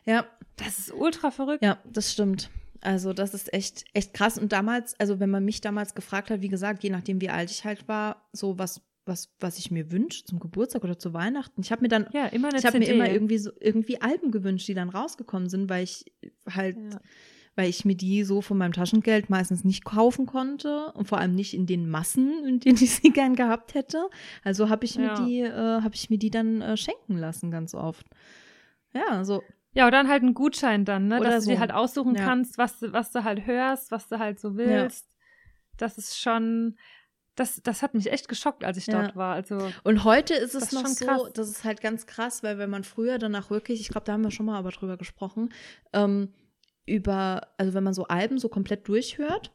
[0.04, 1.64] Ja, Das ist ultra verrückt.
[1.64, 2.50] Ja, das stimmt.
[2.80, 4.38] Also das ist echt, echt krass.
[4.38, 7.50] Und damals, also wenn man mich damals gefragt hat, wie gesagt, je nachdem wie alt
[7.50, 11.60] ich halt war, so was, was, was ich mir wünsche zum Geburtstag oder zu Weihnachten.
[11.60, 14.30] Ich habe mir dann, Ja, immer eine ich habe mir immer irgendwie so irgendwie Alben
[14.30, 16.06] gewünscht, die dann rausgekommen sind, weil ich
[16.50, 17.00] halt, Ja.
[17.56, 21.34] weil ich mir die so von meinem Taschengeld meistens nicht kaufen konnte und vor allem
[21.34, 24.08] nicht in den Massen, in denen ich sie gern gehabt hätte.
[24.42, 25.14] Also habe ich mir Ja.
[25.14, 28.06] die, äh, habe ich mir die dann äh, schenken lassen ganz oft.
[28.94, 31.20] Ja, so Ja, oder dann halt einen Gutschein dann, ne?
[31.20, 31.60] Dass du dir so.
[31.60, 32.24] halt aussuchen Ja.
[32.24, 35.08] kannst, was, was du halt hörst, was du halt so willst.
[35.76, 36.78] Das ist schon,
[37.36, 39.02] das, das hat mich echt geschockt, als ich Ja.
[39.02, 39.34] dort war.
[39.34, 41.22] Also, Und heute ist es ist noch so, krass.
[41.34, 44.22] das ist halt ganz krass, weil wenn man früher danach wirklich, ich glaube, da haben
[44.24, 45.52] wir schon mal aber drüber gesprochen,
[45.92, 46.32] ähm,
[46.86, 49.52] über, also wenn man so Alben so komplett durchhört,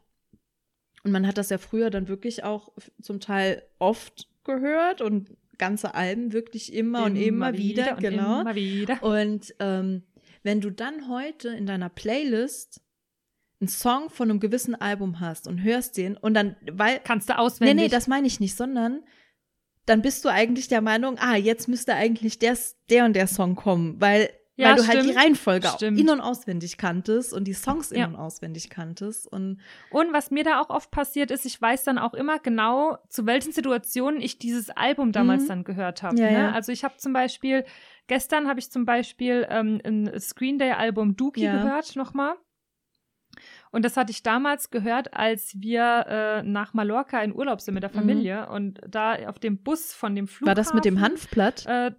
[1.04, 5.94] und man hat das ja früher dann wirklich auch zum Teil oft gehört und ganze
[5.96, 8.42] Alben wirklich immer, und immer wieder, und genau.
[8.42, 9.02] Immer wieder.
[9.04, 10.04] Und ähm,
[10.44, 12.82] wenn du dann heute in deiner Playlist
[13.62, 17.34] einen Song von einem gewissen Album hast und hörst den und dann, weil Kannst du
[17.34, 17.76] Nee, auswendig.
[17.86, 19.04] nee, das meine ich nicht, sondern
[19.86, 22.58] dann bist du eigentlich der Meinung, ah, jetzt müsste eigentlich der,
[22.90, 25.18] der und der Song kommen, weil, Ja, weil du halt die stimmt.
[25.18, 26.00] Reihenfolge Stimmt.
[26.00, 28.08] in- und auswendig kanntest und die Songs in- Ja.
[28.08, 29.26] und auswendig kanntest.
[29.26, 32.98] Und Und was mir da auch oft passiert ist, ich weiß dann auch immer genau,
[33.10, 35.48] zu welchen Situationen ich dieses Album damals Mhm.
[35.48, 36.18] dann gehört habe.
[36.20, 36.54] Ja, ne?
[36.54, 37.66] Also ich habe zum Beispiel,
[38.08, 42.36] gestern habe ich zum Beispiel ähm, ein Screen Day Album Dookie gehört nochmal.
[43.72, 47.84] Und das hatte ich damals gehört, als wir äh, nach Mallorca in Urlaub sind mit
[47.84, 50.46] der Familie und da auf dem Bus von dem Flughafen.
[50.46, 50.48] Mhm.
[50.48, 51.66] war das mit dem Hanfblatt?
[51.68, 51.92] Äh,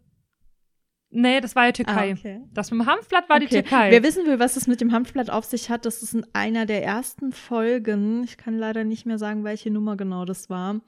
[1.11, 2.11] nee, das war ja Türkei.
[2.11, 2.41] Ah, okay.
[2.53, 3.63] Das mit dem Hanfblatt war die Okay.
[3.63, 3.91] Türkei.
[3.93, 6.67] Wer wissen will, was es mit dem Hanfblatt auf sich hat, das ist in einer
[6.67, 8.25] der ersten Folgen.
[8.25, 10.81] Ich kann leider nicht mehr sagen, welche Nummer genau das war.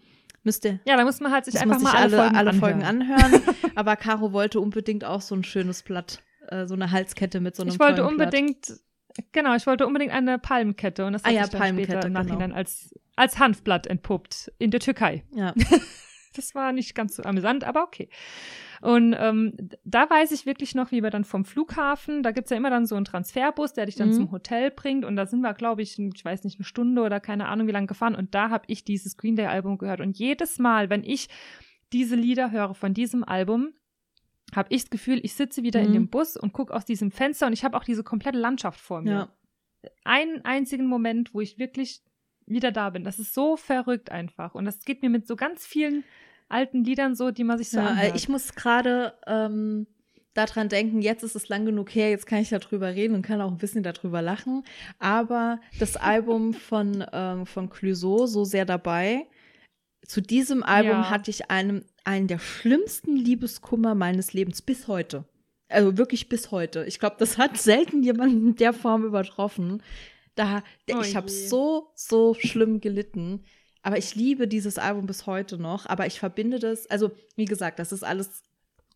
[0.45, 2.61] Müsste ja, da muss man halt sich einfach mal alle, Folgen, alle anhören.
[2.61, 3.43] Folgen anhören.
[3.77, 7.63] Aber Caro wollte unbedingt auch so ein schönes Blatt, äh, so eine Halskette mit so
[7.63, 8.33] einem ich wollte tollen Blatt.
[9.33, 12.01] Genau, ich wollte unbedingt eine Palmkette und das Ah hat ja, sich dann später im
[12.01, 12.23] genau.
[12.23, 15.25] Nachhinein als, als Hanfblatt entpuppt in der Türkei.
[15.35, 15.55] Ja.
[16.35, 18.09] Das war nicht ganz so amüsant, aber okay.
[18.81, 22.57] Und ähm, da weiß ich wirklich noch, wie wir dann vom Flughafen, da gibt's ja
[22.57, 24.15] immer dann so einen Transferbus, der dich dann Mhm.
[24.15, 25.05] zum Hotel bringt.
[25.05, 27.73] Und da sind wir, glaube ich, ich weiß nicht, eine Stunde oder keine Ahnung, wie
[27.73, 28.15] lange gefahren.
[28.15, 30.01] Und da habe ich dieses Green Day-Album gehört.
[30.01, 31.29] Und jedes Mal, wenn ich
[31.93, 33.75] diese Lieder höre von diesem Album,
[34.55, 35.95] habe ich das Gefühl, ich sitze wieder in Mhm.
[35.95, 39.01] dem Bus und gucke aus diesem Fenster und ich habe auch diese komplette Landschaft vor
[39.03, 39.11] mir.
[39.11, 39.29] Ja.
[40.05, 42.03] Einen einzigen Moment, wo ich wirklich
[42.47, 43.05] wieder da bin.
[43.05, 44.55] Das ist so verrückt einfach.
[44.55, 46.05] Und das geht mir mit so ganz vielen
[46.49, 48.15] alten Liedern so, die man sich so ja, anhört.
[48.17, 49.87] ich muss gerade ähm,
[50.35, 53.41] daran denken, jetzt ist es lang genug her, jetzt kann ich darüber reden und kann
[53.41, 54.65] auch ein bisschen darüber lachen.
[54.99, 59.27] Aber das Album von, ähm, von Clouseau, so sehr dabei,
[60.07, 61.11] zu diesem Album Ja.
[61.11, 65.25] hatte ich einen, einen der schlimmsten Liebeskummer meines Lebens bis heute.
[65.69, 66.85] Also wirklich bis heute.
[66.85, 69.83] Ich glaube, das hat selten jemanden in der Form übertroffen.
[70.35, 73.45] Da, Oh ich habe so, so schlimm gelitten.
[73.83, 75.87] Aber ich liebe dieses Album bis heute noch.
[75.87, 78.43] Aber ich verbinde das, also wie gesagt, das ist alles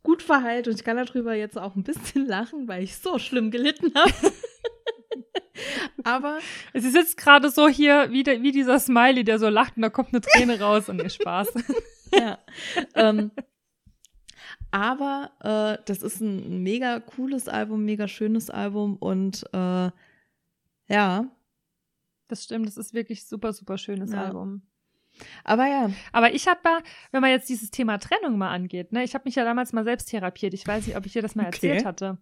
[0.03, 3.51] gut verheilt und ich kann darüber jetzt auch ein bisschen lachen, weil ich so schlimm
[3.51, 4.12] gelitten habe.
[6.05, 6.38] aber
[6.73, 9.83] Es ist jetzt gerade so hier wie, der, wie dieser Smiley, der so lacht und
[9.83, 11.49] da kommt eine Träne raus und ihr Spaß.
[12.12, 12.38] ja.
[12.95, 13.31] ähm,
[14.71, 15.31] aber
[15.79, 19.90] äh, das ist ein mega cooles Album, mega schönes Album und äh,
[20.88, 21.31] ja,
[22.29, 24.25] Das stimmt, das ist wirklich super, super schönes Ja.
[24.25, 24.62] Album.
[25.45, 26.79] aber ja, Aber ich habe da,
[27.11, 29.85] wenn man jetzt dieses Thema Trennung mal angeht, ne, ich habe mich ja damals mal
[29.85, 30.53] selbst therapiert.
[30.55, 31.69] Ich weiß nicht, ob ich dir das mal Okay.
[31.69, 32.19] erzählt hatte.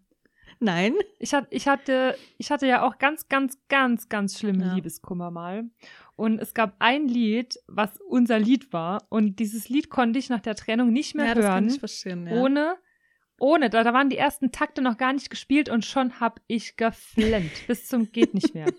[0.61, 4.75] nein, Ich, hat, ich, hatte, ich hatte ja auch ganz, ganz, ganz, ganz schlimmen Ja.
[4.75, 5.65] Liebeskummer mal.
[6.17, 9.05] Und es gab ein Lied, was unser Lied war.
[9.09, 11.69] Und dieses Lied konnte ich nach der Trennung nicht mehr ja, das kann hören.
[11.69, 12.27] ich verstehen.
[12.27, 12.35] Ja.
[12.41, 12.77] Ohne,
[13.41, 16.77] ohne, da, da waren die ersten Takte noch gar nicht gespielt und schon hab ich
[16.77, 17.51] geflennt.
[17.67, 18.67] bis zum geht nicht mehr.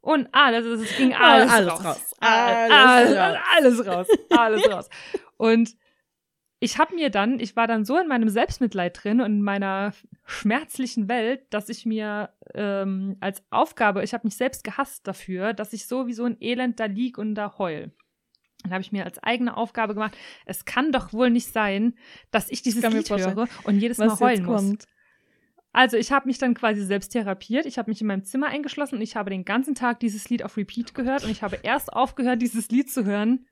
[0.00, 1.84] Und alles, es ging alles, Alles raus.
[1.84, 2.14] raus.
[2.20, 3.36] Alles, Alles alles, raus.
[3.56, 4.06] alles raus.
[4.30, 4.88] Alles raus.
[5.36, 5.76] Und
[6.60, 9.92] ich habe mir dann, ich war dann so in meinem Selbstmitleid drin und in meiner
[10.30, 15.72] schmerzlichen Welt, dass ich mir ähm, als Aufgabe, ich habe mich selbst gehasst dafür, dass
[15.72, 17.92] ich so wie so ein Elend da lieg und da heul.
[18.62, 21.94] Dann habe ich mir als eigene Aufgabe gemacht, es kann doch wohl nicht sein,
[22.30, 24.60] dass ich dieses Lied höre und jedes Mal heulen muss.
[24.60, 24.84] kommt.
[25.72, 27.64] Also ich habe mich dann quasi selbst therapiert.
[27.64, 30.42] Ich habe mich in meinem Zimmer eingeschlossen und ich habe den ganzen Tag dieses Lied
[30.42, 33.46] auf Repeat gehört und ich habe erst aufgehört, dieses Lied zu hören,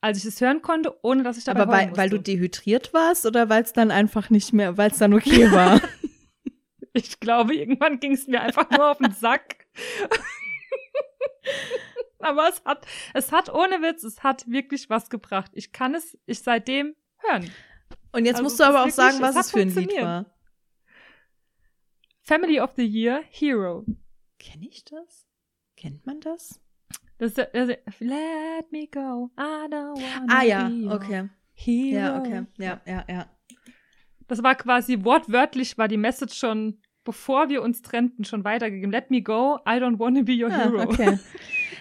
[0.00, 3.26] als ich es hören konnte, ohne dass ich dabei Aber weil, weil du dehydriert warst
[3.26, 5.80] oder weil es dann einfach nicht mehr, weil es dann okay war?
[6.94, 9.66] Ich glaube, irgendwann ging es mir einfach nur auf den Sack.
[12.18, 15.50] Aber es hat, es hat ohne Witz, es hat wirklich was gebracht.
[15.54, 17.50] Ich kann es, ich seitdem hören.
[18.12, 19.60] Und jetzt Also musst es du aber auch wirklich- sagen, es was hat es für
[19.60, 20.26] ein Lied war.
[22.22, 23.84] Family of the Year, Hero.
[24.38, 25.26] Kenne ich das?
[25.76, 26.60] Kennt man das?
[27.18, 27.48] Das das
[27.98, 31.28] Let me go, I don't wanna Ah ja, okay.
[31.54, 31.96] Hero.
[31.96, 32.46] Ja, okay.
[32.58, 33.30] Ja, ja, ja.
[34.32, 38.90] Das war quasi wortwörtlich, war die Message schon, bevor wir uns trennten, schon weitergegeben.
[38.90, 40.82] Let me go, I don't wanna be your Ah, hero.
[40.84, 41.18] okay.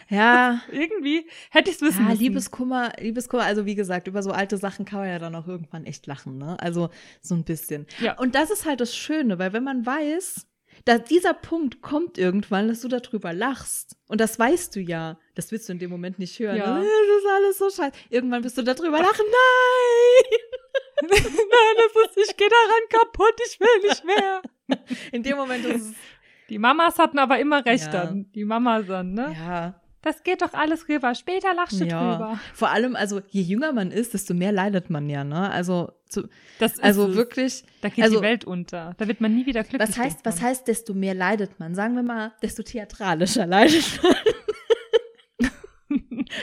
[0.09, 2.21] Ja, Irgendwie hätte ich es wissen ja, müssen.
[2.21, 5.85] Liebeskummer, Liebeskummer, also wie gesagt, über so alte Sachen kann man ja dann auch irgendwann
[5.85, 6.57] echt lachen, ne?
[6.59, 6.89] Also
[7.21, 7.85] so ein bisschen.
[8.01, 8.19] Ja.
[8.19, 10.45] Und das ist halt das Schöne, weil wenn man weiß,
[10.83, 13.95] dass dieser Punkt kommt irgendwann, dass du darüber lachst.
[14.09, 15.17] Und das weißt du ja.
[15.35, 16.57] Das willst du in dem Moment nicht hören.
[16.57, 16.77] Ja.
[16.79, 16.83] Ne?
[16.83, 17.95] Das ist alles so scheiße.
[18.09, 19.25] Irgendwann bist du darüber lachen.
[19.25, 20.39] Nein!
[21.01, 24.41] Nein, das ist, ich gehe daran kaputt, ich will nicht mehr.
[25.11, 25.93] In dem Moment ist es.
[26.49, 28.05] Die Mamas hatten aber immer recht Ja.
[28.05, 28.31] dann.
[28.33, 29.35] Die Mamas dann, ne?
[29.37, 31.13] Ja, Das geht doch alles rüber.
[31.15, 32.11] Später lachst du ja.
[32.11, 32.39] drüber.
[32.53, 35.49] Vor allem, also je jünger man ist, desto mehr leidet man ja, ne?
[35.51, 36.27] Also, zu,
[36.81, 37.15] also es.
[37.15, 37.63] wirklich.
[37.81, 38.93] Da geht also- die Welt unter.
[38.97, 39.89] Da wird man nie wieder glücklich.
[39.89, 41.73] Was heißt, was heißt, desto mehr leidet man?
[41.75, 44.15] Sagen wir mal, desto theatralischer leidet man.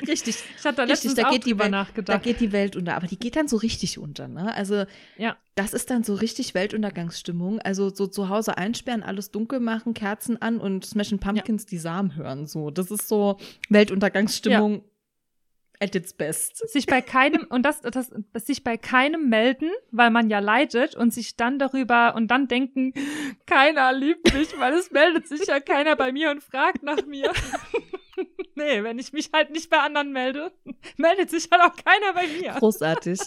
[0.08, 2.22] Richtig, Ich hatte da richtig, da auch geht die drüber Welt, da nachgedacht.
[2.22, 4.54] geht die Welt unter, aber die geht dann so richtig unter, ne?
[4.54, 4.84] Also
[5.16, 5.36] Ja.
[5.54, 7.60] das ist dann so richtig Weltuntergangsstimmung.
[7.60, 12.14] Also so zu Hause einsperren, alles dunkel machen, Kerzen an und Smashing Pumpkins die Samen
[12.16, 12.46] hören.
[12.46, 14.82] So, das ist so Weltuntergangsstimmung
[15.80, 16.68] at its best.
[16.72, 21.14] sich bei keinem und das, das sich bei keinem melden, weil man ja leidet und
[21.14, 22.92] sich dann darüber und dann denken,
[23.46, 27.30] keiner liebt mich, weil es meldet sich ja keiner bei mir und fragt nach mir.
[28.54, 30.52] nee, wenn ich mich halt nicht bei anderen melde,
[30.96, 32.52] meldet sich halt auch keiner bei mir.
[32.58, 33.20] Großartig.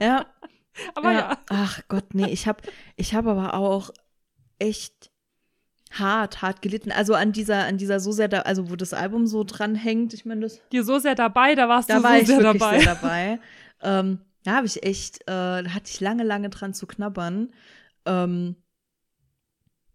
[0.00, 0.26] ja,
[0.94, 1.38] Aber ja.
[1.48, 2.62] Ach Gott, nee, ich habe
[2.96, 3.90] ich hab aber auch
[4.58, 5.10] echt
[5.90, 6.92] hart, hart gelitten.
[6.92, 10.14] Also an dieser, an dieser so sehr, da, also wo das Album so dran hängt,
[10.14, 12.80] ich meine, das, dir so sehr dabei, da warst da du war so sehr dabei.
[12.80, 13.40] sehr dabei.
[13.82, 17.52] ähm, da habe ich echt, äh, da hatte ich lange, lange dran zu knabbern.
[18.04, 18.56] Ähm,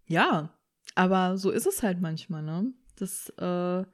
[0.07, 0.49] ja,
[0.95, 2.73] aber so ist es halt manchmal, ne?
[2.97, 3.85] Das äh,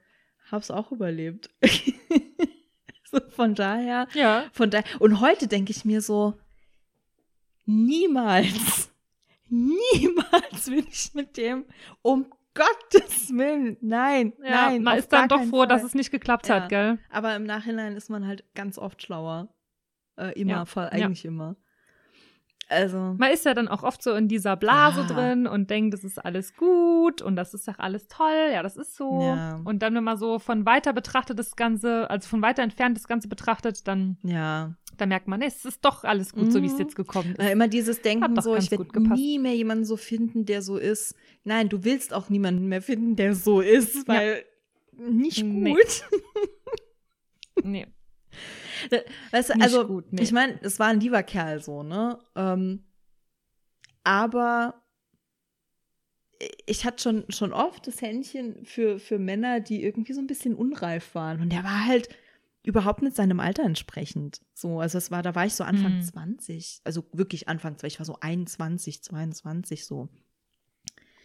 [0.50, 1.50] hab's auch überlebt.
[3.10, 4.44] so, von daher, Ja.
[4.52, 4.84] von daher.
[5.00, 6.34] Und heute denke ich mir so,
[7.66, 8.90] niemals,
[9.48, 11.64] niemals will ich mit dem,
[12.02, 14.82] um Gottes Willen, nein, Ja, nein.
[14.82, 15.68] man ist dann doch froh, Fall.
[15.68, 16.56] dass es nicht geklappt Ja.
[16.62, 16.98] hat, gell?
[17.10, 19.48] Aber im Nachhinein ist man halt ganz oft schlauer.
[20.16, 20.88] Äh, immer, Ja, ja.
[20.88, 21.54] eigentlich immer.
[22.70, 25.06] Also, Man ist ja dann auch oft so in dieser Blase Ja.
[25.06, 28.50] drin und denkt, das ist alles gut und das ist doch alles toll.
[28.52, 29.22] Ja, das ist so.
[29.22, 29.58] Ja.
[29.64, 33.08] Und dann, wenn man so von weiter betrachtet das Ganze, also von weiter entfernt das
[33.08, 34.74] Ganze betrachtet, dann, ja.
[34.98, 36.78] dann merkt man, nee, es ist doch alles gut, so wie es Mhm.
[36.80, 37.50] jetzt gekommen ist.
[37.50, 41.14] immer dieses Denken so, ich werde nie mehr jemanden so finden, der so ist.
[41.44, 44.44] Nein, du willst auch niemanden mehr finden, der so ist, weil
[44.92, 45.72] nicht Nee.
[45.72, 46.04] gut.
[47.64, 47.86] Nee.
[49.30, 50.22] Weißt du, Nicht also, gut, nee.
[50.22, 52.18] ich meine, es war ein lieber Kerl so, ne?
[52.34, 52.84] Ähm,
[54.04, 54.82] aber
[56.66, 60.54] ich hatte schon, schon oft das Händchen für, für Männer, die irgendwie so ein bisschen
[60.54, 61.40] unreif waren.
[61.40, 62.08] Und der war halt
[62.62, 64.40] überhaupt nicht seinem Alter entsprechend.
[64.54, 66.02] So, also es war, da war ich so Anfang Mhm.
[66.02, 66.80] 20.
[66.84, 70.08] Also wirklich Anfang, weil ich war so 21, 22 so.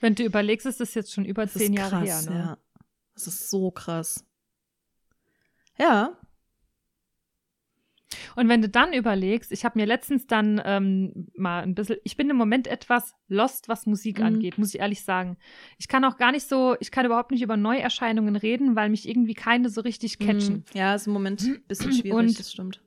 [0.01, 2.37] Wenn du überlegst, ist das jetzt schon über Das zehn Jahre krass, her, ne?
[2.39, 2.57] ja.
[3.13, 4.25] Das ist so krass.
[5.77, 6.17] Ja.
[8.35, 12.17] Und wenn du dann überlegst, ich habe mir letztens dann ähm, mal ein bisschen, ich
[12.17, 14.25] bin im Moment etwas lost, was Musik Mhm.
[14.25, 15.37] angeht, muss ich ehrlich sagen.
[15.77, 19.07] Ich kann auch gar nicht so, ich kann überhaupt nicht über Neuerscheinungen reden, weil mich
[19.07, 20.55] irgendwie keine so richtig catchen.
[20.55, 20.63] Mhm.
[20.73, 22.81] Ja, ist im Moment ein bisschen schwierig, Und- das stimmt.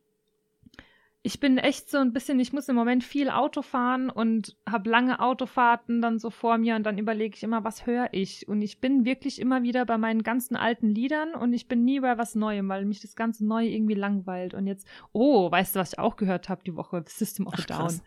[1.26, 4.88] Ich bin echt so ein bisschen, ich muss im Moment viel Auto fahren und habe
[4.88, 8.46] lange Autofahrten dann so vor mir und dann überlege ich immer, was höre ich?
[8.46, 11.98] Und ich bin wirklich immer wieder bei meinen ganzen alten Liedern und ich bin nie
[11.98, 14.54] bei was Neuem, weil mich das ganze Neue irgendwie langweilt.
[14.54, 17.02] Und jetzt, oh, weißt du, was ich auch gehört habe die Woche?
[17.08, 18.02] System of a Ach, krass.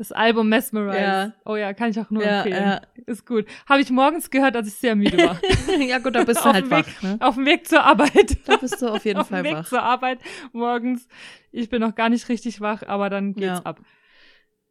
[0.00, 0.98] Das Album Mesmerize.
[0.98, 1.32] Ja.
[1.44, 2.62] Oh ja, kann ich auch nur Ja, empfehlen.
[2.62, 2.80] ja.
[3.04, 3.44] Ist gut.
[3.68, 5.38] Habe ich morgens gehört, als ich sehr müde war.
[5.78, 7.18] ja, gut, da bist du Auf halt dem wach, ne?
[7.20, 8.38] Auf dem Weg zur Arbeit.
[8.46, 9.68] Da bist du auf jeden auf dem Fall Weg wach.
[9.68, 10.20] zur Arbeit
[10.54, 11.06] morgens.
[11.52, 13.80] Ich bin noch gar nicht richtig wach, aber dann geht's ab.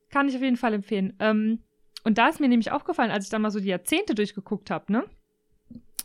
[0.10, 1.14] Kann ich auf jeden Fall empfehlen.
[1.20, 1.60] Ähm,
[2.04, 4.92] und da ist mir nämlich aufgefallen, als ich dann mal so die Jahrzehnte durchgeguckt habe,
[4.92, 5.04] ne?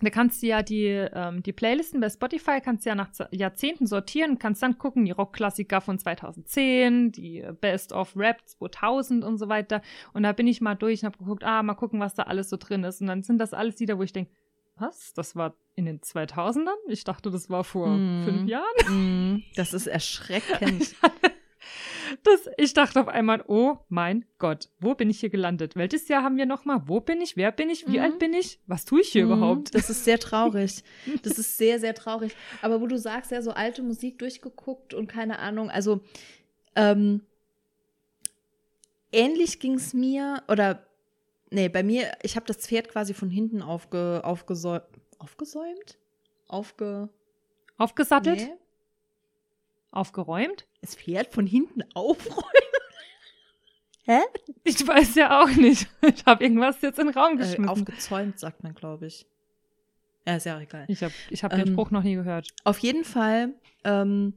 [0.02, 3.86] Da kannst du ja die, ähm, die Playlisten bei Spotify kannst du ja nach Jahrzehnten
[3.86, 9.48] sortieren, kannst dann gucken, die Rockklassiker von 2010, die Best of Rap 2000 und so
[9.48, 9.80] weiter.
[10.12, 12.50] Und da bin ich mal durch und habe geguckt, ah, mal gucken, was da alles
[12.50, 13.00] so drin ist.
[13.00, 14.30] Und dann sind das alles Lieder, wo ich denke,
[14.76, 15.12] was?
[15.14, 16.74] Das war in den 2000ern?
[16.88, 18.24] Ich dachte, das war vor Mhm.
[18.24, 19.34] fünf Jahren.
[19.36, 20.96] Mm, Das ist erschreckend.
[22.22, 25.74] Das, ich dachte auf einmal, oh mein Gott, wo bin ich hier gelandet?
[25.76, 26.82] Welches Jahr haben wir nochmal?
[26.86, 27.36] Wo bin ich?
[27.36, 27.86] Wer bin ich?
[27.86, 28.04] Wie Mhm.
[28.04, 28.60] alt bin ich?
[28.66, 29.74] Was tue ich hier Mhm, überhaupt?
[29.74, 30.82] Das ist sehr traurig.
[31.22, 32.32] Das ist sehr, sehr traurig.
[32.62, 36.00] Aber wo du sagst, ja, so alte Musik durchgeguckt und keine Ahnung, also
[36.76, 37.22] ähm,
[39.12, 40.86] ähnlich ging es mir, oder
[41.50, 44.80] nee, bei mir, ich habe das Pferd quasi von hinten aufge, aufgesäu
[45.18, 45.98] aufgesäumt?
[46.48, 47.08] Aufge.
[47.78, 48.38] Aufgesattelt?
[48.40, 48.52] Nee.
[49.90, 50.66] Aufgeräumt?
[50.84, 52.42] Das Pferd von hinten aufräumen?
[54.04, 54.20] Hä?
[54.64, 55.88] Ich weiß ja auch nicht.
[56.02, 57.68] Ich habe irgendwas jetzt in den Raum Äh, geschmissen.
[57.68, 59.26] aufgezäumt, sagt man, glaube ich.
[60.26, 60.84] Ja, ist ja auch egal.
[60.88, 62.48] ich habe ich hab den Ähm, Spruch noch nie gehört.
[62.64, 63.54] Auf jeden Fall.
[63.84, 64.34] Ähm,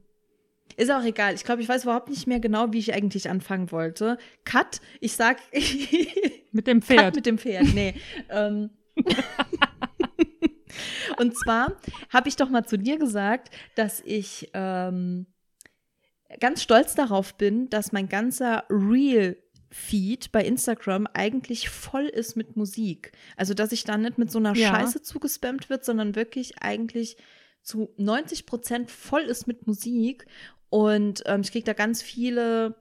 [0.76, 1.34] ist auch egal.
[1.34, 4.16] Ich glaube, ich weiß überhaupt nicht mehr genau, wie ich eigentlich anfangen wollte.
[4.44, 4.80] Cut.
[5.00, 5.38] Ich sag.
[6.52, 7.14] Mit dem Cut Pferd.
[7.16, 7.74] mit dem Pferd.
[7.74, 7.94] Nee.
[8.30, 8.70] ähm.
[11.18, 11.72] Und zwar
[12.10, 15.26] habe ich doch mal zu dir gesagt, dass ich ähm,
[16.40, 19.36] ganz stolz darauf bin, dass mein ganzer Real
[19.70, 23.12] Feed bei Instagram eigentlich voll ist mit Musik.
[23.36, 24.70] Also, dass ich da nicht mit so einer Ja.
[24.70, 27.16] Scheiße zugespammt wird, sondern wirklich eigentlich
[27.62, 30.26] zu 90 Prozent voll ist mit Musik.
[30.70, 32.76] Und ähm, ich kriege da ganz viele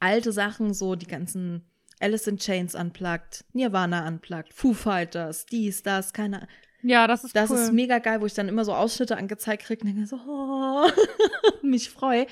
[0.00, 1.64] alte Sachen, so die ganzen
[1.98, 6.48] Alice in Chains unplugged, Nirvana unplugged, Foo Fighters, dies, das, keine
[6.82, 7.56] Ja, das ist das cool.
[7.58, 10.88] ist mega geil, wo ich dann immer so Ausschnitte angezeigt kriege und denke so, oh,
[11.62, 12.26] mich freue.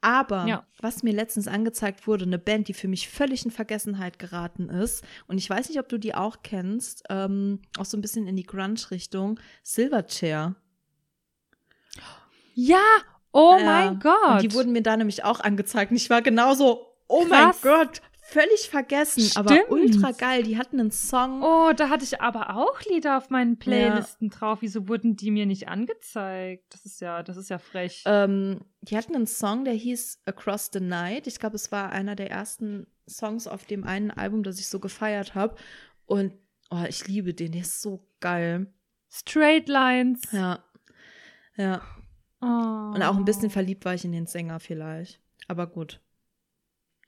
[0.00, 0.64] Aber Ja.
[0.80, 5.02] was mir letztens angezeigt wurde, eine Band, die für mich völlig in Vergessenheit geraten ist,
[5.26, 8.36] und ich weiß nicht, ob du die auch kennst, ähm, auch so ein bisschen in
[8.36, 10.54] die Grunge-Richtung, Silverchair.
[12.54, 12.78] ja,
[13.32, 13.64] oh Ja.
[13.64, 14.42] mein Gott.
[14.42, 15.90] Die wurden mir da nämlich auch angezeigt.
[15.90, 17.28] Und ich war genauso, oh Krass.
[17.30, 19.70] mein Gott, völlig vergessen, aber Stimmt.
[19.70, 20.42] ultra geil.
[20.42, 21.42] Die hatten einen Song.
[21.42, 24.58] Oh, da hatte ich aber auch Lieder auf meinen Playlisten drauf.
[24.60, 26.64] Wieso wurden die mir nicht angezeigt?
[26.74, 28.04] Das ist ja, das ist ja frech.
[28.06, 31.26] Ähm, die hatten einen Song, der hieß Across the Night.
[31.26, 34.78] Ich glaube, es war einer der ersten Songs auf dem einen Album, das ich so
[34.78, 35.56] gefeiert habe.
[36.04, 36.34] Und
[36.70, 38.72] oh, ich liebe den, der ist so geil.
[39.10, 40.20] Straight Lines.
[40.32, 40.62] Ja.
[41.56, 41.80] Ja.
[42.40, 42.46] Oh.
[42.94, 45.20] Und auch ein bisschen verliebt war ich in den Sänger vielleicht.
[45.48, 46.00] Aber gut.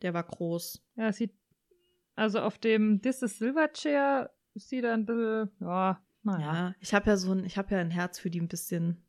[0.03, 0.83] Der war groß.
[0.97, 1.33] Ja, sieht.
[2.17, 5.51] Also auf dem This is Silverchair sieht er ein bisschen.
[5.61, 6.53] Ja, naja.
[6.55, 9.03] Ja, ich habe ja so ein, ich habe ja ein Herz für die ein bisschen.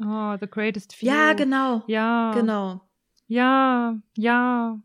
[0.00, 1.06] Oh, The Greatest Few.
[1.06, 1.82] Ja, genau.
[1.86, 2.32] Ja.
[2.34, 2.80] Genau.
[3.26, 4.80] Ja, ja.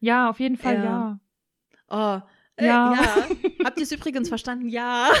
[0.00, 0.82] Ja, auf jeden Fall Ja.
[0.84, 1.20] ja.
[1.88, 2.22] Oh,
[2.56, 2.94] äh, Ja.
[2.94, 3.26] ja.
[3.64, 4.68] Habt ihr es übrigens verstanden?
[4.68, 5.10] Ja.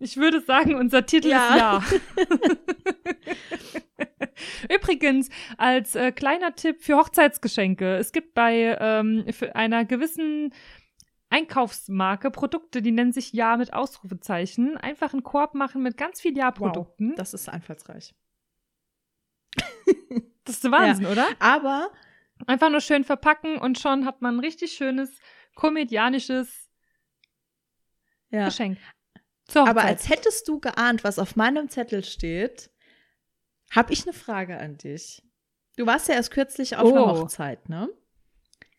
[0.00, 1.78] Ich würde sagen, unser Titel Ja.
[1.78, 2.26] ist ja.
[4.74, 10.52] Übrigens, als äh, kleiner Tipp für Hochzeitsgeschenke, es gibt bei ähm, einer gewissen
[11.30, 14.76] Einkaufsmarke Produkte, die nennen sich Ja mit Ausrufezeichen.
[14.76, 17.14] Einfach einen Korb machen mit ganz viel Ja-Produkten.
[17.16, 18.14] Das ist einfallsreich.
[20.46, 21.26] Das ist Wahnsinn, oder?
[21.38, 21.90] Aber
[22.46, 25.10] Einfach nur schön verpacken und schon hat man ein richtig schönes,
[25.54, 26.68] komödianisches
[28.30, 28.46] ja.
[28.46, 28.78] Geschenk.
[29.54, 32.70] Aber als hättest du geahnt, was auf meinem Zettel steht,
[33.74, 35.22] habe ich eine Frage an dich.
[35.76, 37.20] Du warst ja erst kürzlich auf einer Oh.
[37.22, 37.88] Hochzeit, ne?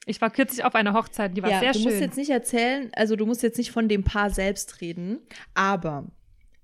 [0.06, 1.90] ich war kürzlich auf einer Hochzeit, die war ja, sehr du schön.
[1.90, 5.20] musst jetzt nicht erzählen, also du musst jetzt nicht von dem Paar selbst reden,
[5.54, 6.06] aber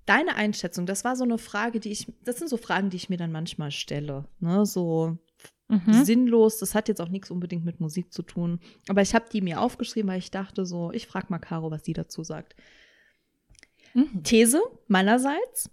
[0.06, 3.10] deine Einschätzung, das war so eine Frage, die ich, das sind so Fragen, die ich
[3.10, 4.66] mir dann manchmal stelle, ne?
[4.66, 5.18] So
[5.70, 6.04] mhm.
[6.04, 9.42] sinnlos, das hat jetzt auch nichts unbedingt mit Musik zu tun, aber ich habe die
[9.42, 12.56] mir aufgeschrieben, weil ich dachte so, ich frage mal Caro, was die dazu sagt.
[13.94, 14.24] Mhm.
[14.24, 15.70] These meinerseits,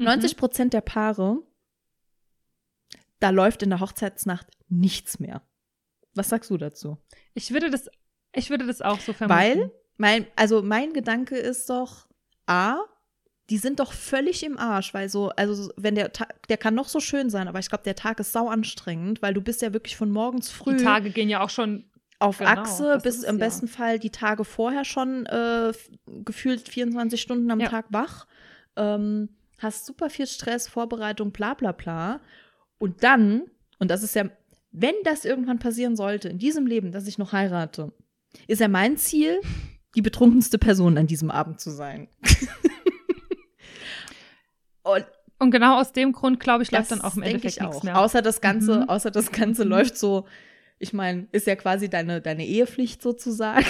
[0.00, 1.42] 90 Prozent der Paare,
[3.20, 5.42] da läuft in der Hochzeitsnacht nichts mehr.
[6.14, 6.98] Was sagst du dazu?
[7.34, 7.88] Ich würde das,
[8.34, 9.38] ich würde das auch so vermuten.
[9.38, 12.08] Weil, mein, also mein Gedanke ist doch,
[12.46, 12.78] A,
[13.50, 16.88] die sind doch völlig im Arsch, weil so, also wenn der Tag, der kann noch
[16.88, 19.72] so schön sein, aber ich glaube, der Tag ist sau anstrengend, weil du bist ja
[19.72, 21.90] wirklich von morgens früh die Tage gehen ja auch schon.
[22.20, 23.44] auf genau, Achse, bis im ja.
[23.44, 25.72] besten Fall die Tage vorher schon äh,
[26.24, 27.68] gefühlt 24 Stunden am Ja.
[27.68, 28.26] Tag wach,
[28.76, 29.30] ähm,
[29.60, 32.20] hast super viel Stress, Vorbereitung, bla bla bla.
[32.78, 33.42] Und dann,
[33.78, 34.24] und das ist ja,
[34.72, 37.92] wenn das irgendwann passieren sollte in diesem Leben, dass ich noch heirate,
[38.46, 39.40] ist ja mein Ziel,
[39.96, 42.08] die betrunkenste Person an diesem Abend zu sein.
[44.82, 45.04] und
[45.38, 47.98] Und genau aus dem Grund, glaube ich, läuft dann auch im Endeffekt ich nichts mehr.
[47.98, 48.88] Außer das Ganze, Mhm.
[48.90, 49.70] außer das Ganze Mhm.
[49.70, 50.26] läuft so,
[50.78, 53.64] ich meine, ist ja quasi deine, deine Ehepflicht sozusagen.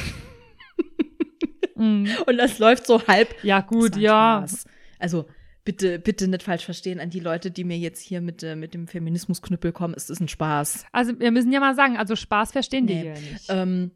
[1.77, 2.09] Mhm.
[2.27, 3.33] Und das läuft so halb.
[3.45, 4.45] Ja, gut, ja.
[4.49, 4.65] Spaß.
[4.99, 5.27] Also
[5.71, 8.75] bitte, bitte nicht falsch verstehen an die Leute, die mir jetzt hier mit, äh, mit
[8.75, 9.95] dem Feminismusknüppel kommen.
[9.97, 10.85] Es ist ein Spaß.
[10.91, 13.03] Also, wir müssen ja mal sagen, also Spaß verstehen die Nee.
[13.03, 13.47] hier nicht.
[13.49, 13.93] Ähm,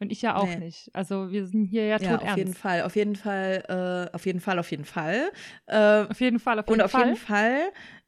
[0.00, 0.56] Und ich ja auch nee.
[0.56, 0.90] nicht.
[0.92, 2.60] Also, wir sind hier ja tot ja, auf jeden ernst.
[2.60, 5.30] Fall, auf jeden Fall, äh, auf jeden Fall, auf jeden Fall.
[5.66, 7.04] Äh, Auf jeden Fall, auf jeden und auf Fall.
[7.04, 7.60] jeden Fall,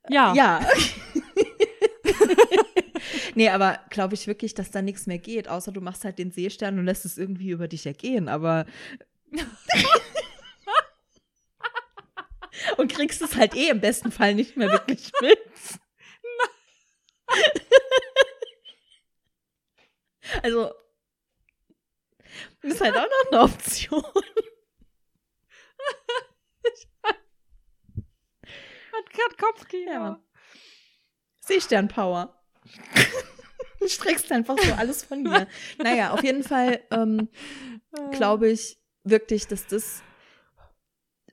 [0.08, 0.34] ja.
[0.34, 0.60] ja.
[3.36, 6.32] nee, aber glaube ich wirklich, dass da nichts mehr geht, außer du machst halt den
[6.32, 8.66] Seestern und lässt es irgendwie über dich ergehen, aber.
[12.76, 15.38] und kriegst es halt eh im besten Fall nicht mehr wirklich mit.
[20.42, 20.72] also,
[22.62, 24.04] ist halt auch noch eine Option.
[28.92, 29.92] Hat gerade Kopfkino.
[29.92, 30.20] Ja.
[31.40, 32.42] Seestern-Power.
[33.78, 35.46] du streckst einfach so alles von mir.
[35.78, 37.28] Naja, auf jeden Fall ähm,
[38.12, 40.02] glaube ich wirklich, dass das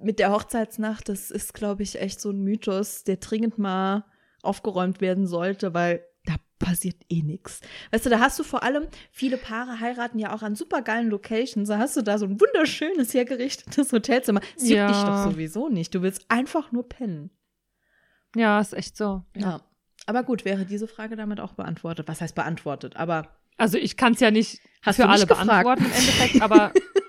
[0.03, 4.05] mit der Hochzeitsnacht, das ist, glaube ich, echt so ein Mythos, der dringend mal
[4.41, 7.61] aufgeräumt werden sollte, weil da passiert eh nichts.
[7.91, 11.67] Weißt du, da hast du vor allem, viele Paare heiraten ja auch an supergeilen Locations.
[11.69, 14.39] Da hast du da so ein wunderschönes, hergerichtetes Hotelzimmer.
[14.55, 14.87] Das juckt Ja.
[14.87, 15.93] dich doch sowieso nicht.
[15.95, 17.29] Du willst einfach nur pennen.
[18.35, 19.23] Ja, ist echt so.
[19.35, 19.61] Ja.
[20.05, 22.07] Aber gut, wäre diese Frage damit auch beantwortet.
[22.07, 22.95] Was heißt beantwortet?
[22.97, 25.47] Aber Also ich kann es ja nicht Hast für nicht alle gefragt?
[25.47, 26.71] beantworten im Endeffekt, aber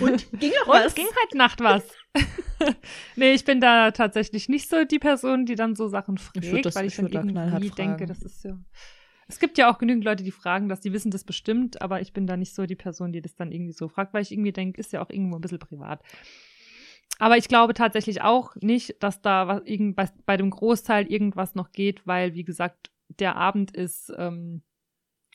[0.00, 0.94] und ging Und was?
[0.94, 1.84] ging halt Nacht was.
[3.16, 6.74] nee, ich bin da tatsächlich nicht so die Person, die dann so Sachen fragt, das-
[6.76, 8.06] weil ich, ich dann irgendwie denke, fragen.
[8.06, 8.58] das ist ja.
[9.28, 12.12] Es gibt ja auch genügend Leute, die fragen das, die wissen das bestimmt, aber ich
[12.12, 14.50] bin da nicht so die Person, die das dann irgendwie so fragt, weil ich irgendwie
[14.52, 16.02] denke, ist ja auch irgendwo ein bisschen privat.
[17.20, 21.54] Aber ich glaube tatsächlich auch nicht, dass da was, irgend, bei, bei dem Großteil irgendwas
[21.54, 24.62] noch geht, weil, wie gesagt, der Abend ist, ähm,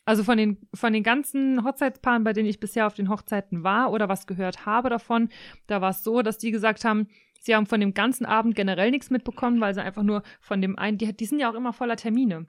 [0.05, 3.91] also von den, von den ganzen Hochzeitspaaren, bei denen ich bisher auf den Hochzeiten war
[3.91, 5.29] oder was gehört habe davon,
[5.67, 7.07] da war es so, dass die gesagt haben,
[7.39, 10.77] sie haben von dem ganzen Abend generell nichts mitbekommen, weil sie einfach nur von dem
[10.77, 12.47] einen, die, die sind ja auch immer voller Termine.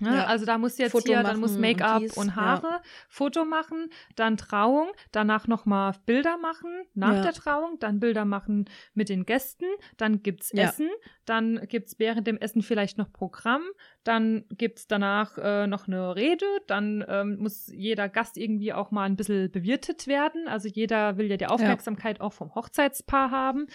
[0.00, 0.24] Ja, Ja.
[0.26, 2.36] Also da muss jetzt Foto hier, dann muss und Make-up und, ja.
[2.36, 7.22] Haare, Foto machen, dann Trauung, danach nochmal Bilder machen nach Ja.
[7.22, 10.64] der Trauung, dann Bilder machen mit den Gästen, dann gibt's Ja.
[10.64, 10.88] Essen,
[11.24, 13.62] dann gibt's während dem Essen vielleicht noch Programm,
[14.04, 19.04] dann gibt's danach äh, noch eine Rede, dann ähm, muss jeder Gast irgendwie auch mal
[19.04, 20.48] ein bisschen bewirtet werden.
[20.48, 23.66] Also jeder will ja die Aufmerksamkeit auch vom Hochzeitspaar haben.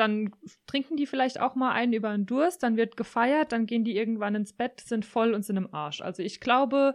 [0.00, 0.32] Dann
[0.66, 3.94] trinken die vielleicht auch mal einen über den Durst, dann wird gefeiert, dann gehen die
[3.96, 6.00] irgendwann ins Bett, sind voll und sind im Arsch.
[6.00, 6.94] Also ich glaube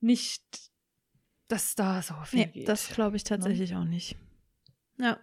[0.00, 0.70] nicht,
[1.48, 2.68] dass da so viel Nee, geht.
[2.68, 4.16] das glaube ich tatsächlich auch nicht.
[4.98, 5.18] Ja.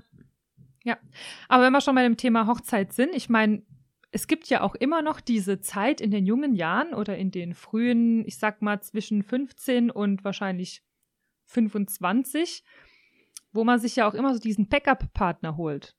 [1.47, 3.63] Aber wenn wir schon bei dem Thema Hochzeit sind, ich meine,
[4.11, 7.53] es gibt ja auch immer noch diese Zeit in den jungen Jahren oder in den
[7.53, 10.83] frühen, ich sag mal zwischen 15 und wahrscheinlich
[11.45, 12.63] 25,
[13.51, 15.95] wo man sich ja auch immer so diesen Backup-Partner holt.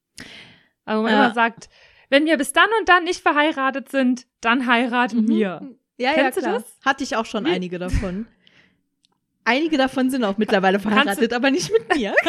[0.87, 1.25] Also man Ja.
[1.27, 1.69] immer sagt,
[2.09, 5.29] wenn wir bis dann und dann nicht verheiratet sind, dann heiraten Mhm.
[5.29, 5.71] wir.
[5.99, 6.53] Ja, Kennst ja, du klar.
[6.61, 6.79] das?
[6.85, 7.51] Hatte ich auch schon Wie?
[7.51, 8.27] einige davon.
[9.45, 12.15] Einige davon sind auch mittlerweile verheiratet, aber nicht mit mir.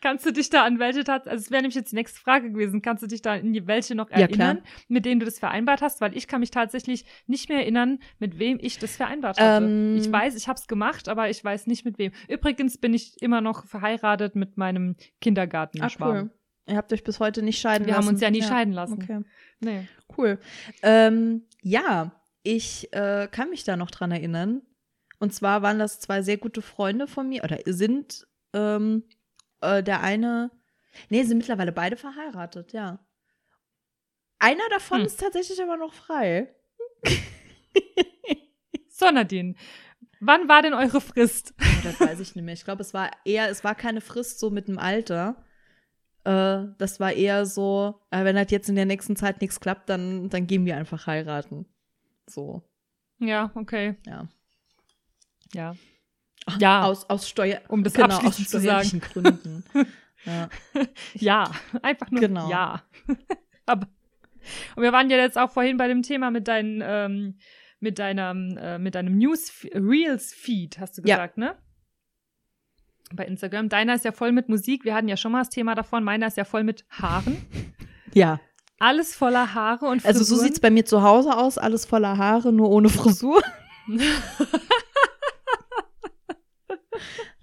[0.00, 2.50] Kannst du dich da an welche tat, also es wäre nämlich jetzt die nächste Frage
[2.50, 5.38] gewesen, kannst du dich da in die welche noch Ja, erinnern, mit denen du das
[5.38, 6.00] vereinbart hast?
[6.00, 9.64] Weil ich kann mich tatsächlich nicht mehr erinnern, mit wem ich das vereinbart hatte.
[9.64, 9.96] Ähm.
[9.96, 12.12] ich weiß, ich habe es gemacht, aber ich weiß nicht mit wem.
[12.28, 16.30] Übrigens bin ich immer noch verheiratet mit meinem kindergarten Ach, cool.
[16.68, 18.06] Ihr habt euch bis heute nicht scheiden Wir lassen.
[18.06, 18.94] haben uns ja nie scheiden lassen.
[19.02, 19.20] Okay,
[19.60, 19.86] Nee.
[20.18, 20.38] cool.
[20.82, 22.12] Ähm, ja,
[22.42, 24.62] ich äh, kann mich da noch dran erinnern.
[25.18, 29.04] Und zwar waren das zwei sehr gute Freunde von mir, oder sind ähm,
[29.66, 30.50] äh, der eine,
[31.08, 32.98] nee, sind mittlerweile beide verheiratet, ja.
[34.38, 35.06] Einer davon Hm.
[35.06, 36.54] ist tatsächlich aber noch frei.
[38.88, 39.54] So, Nadine,
[40.20, 41.52] wann war denn eure Frist?
[41.60, 42.54] Oh, das weiß ich nicht mehr.
[42.54, 45.44] Ich glaube, es war eher, es war keine Frist so mit dem Alter.
[46.24, 49.90] Äh, das war eher so, äh, wenn halt jetzt in der nächsten Zeit nichts klappt,
[49.90, 51.66] dann, dann gehen wir einfach heiraten.
[52.26, 52.62] So,
[53.18, 53.96] Ja, okay.
[54.06, 54.26] ja.
[55.52, 55.76] Ja.
[56.58, 59.64] Ja, Aus, aus Steuer, um das genau, aus zu steuerlichen Gründen.
[60.24, 60.48] ja.
[61.14, 61.50] ja.
[61.82, 62.48] Einfach nur Genau.
[62.50, 62.82] ja.
[63.66, 63.88] Aber
[64.76, 67.38] und wir waren ja jetzt auch vorhin bei dem Thema mit deinen, ähm,
[67.80, 71.16] mit deinem, äh, mit deinem News Reels Feed, hast du Ja.
[71.16, 71.56] gesagt, ne?
[73.12, 73.68] Bei Instagram.
[73.68, 74.84] Deiner ist ja voll mit Musik.
[74.84, 76.04] Wir hatten ja schon mal das Thema davon.
[76.04, 77.36] Meiner ist ja voll mit Haaren.
[78.14, 78.40] ja.
[78.78, 80.46] Alles voller Haare und Also so Frisuren.
[80.46, 83.42] sieht's bei mir zu Hause aus, alles voller Haare, nur ohne Frisur.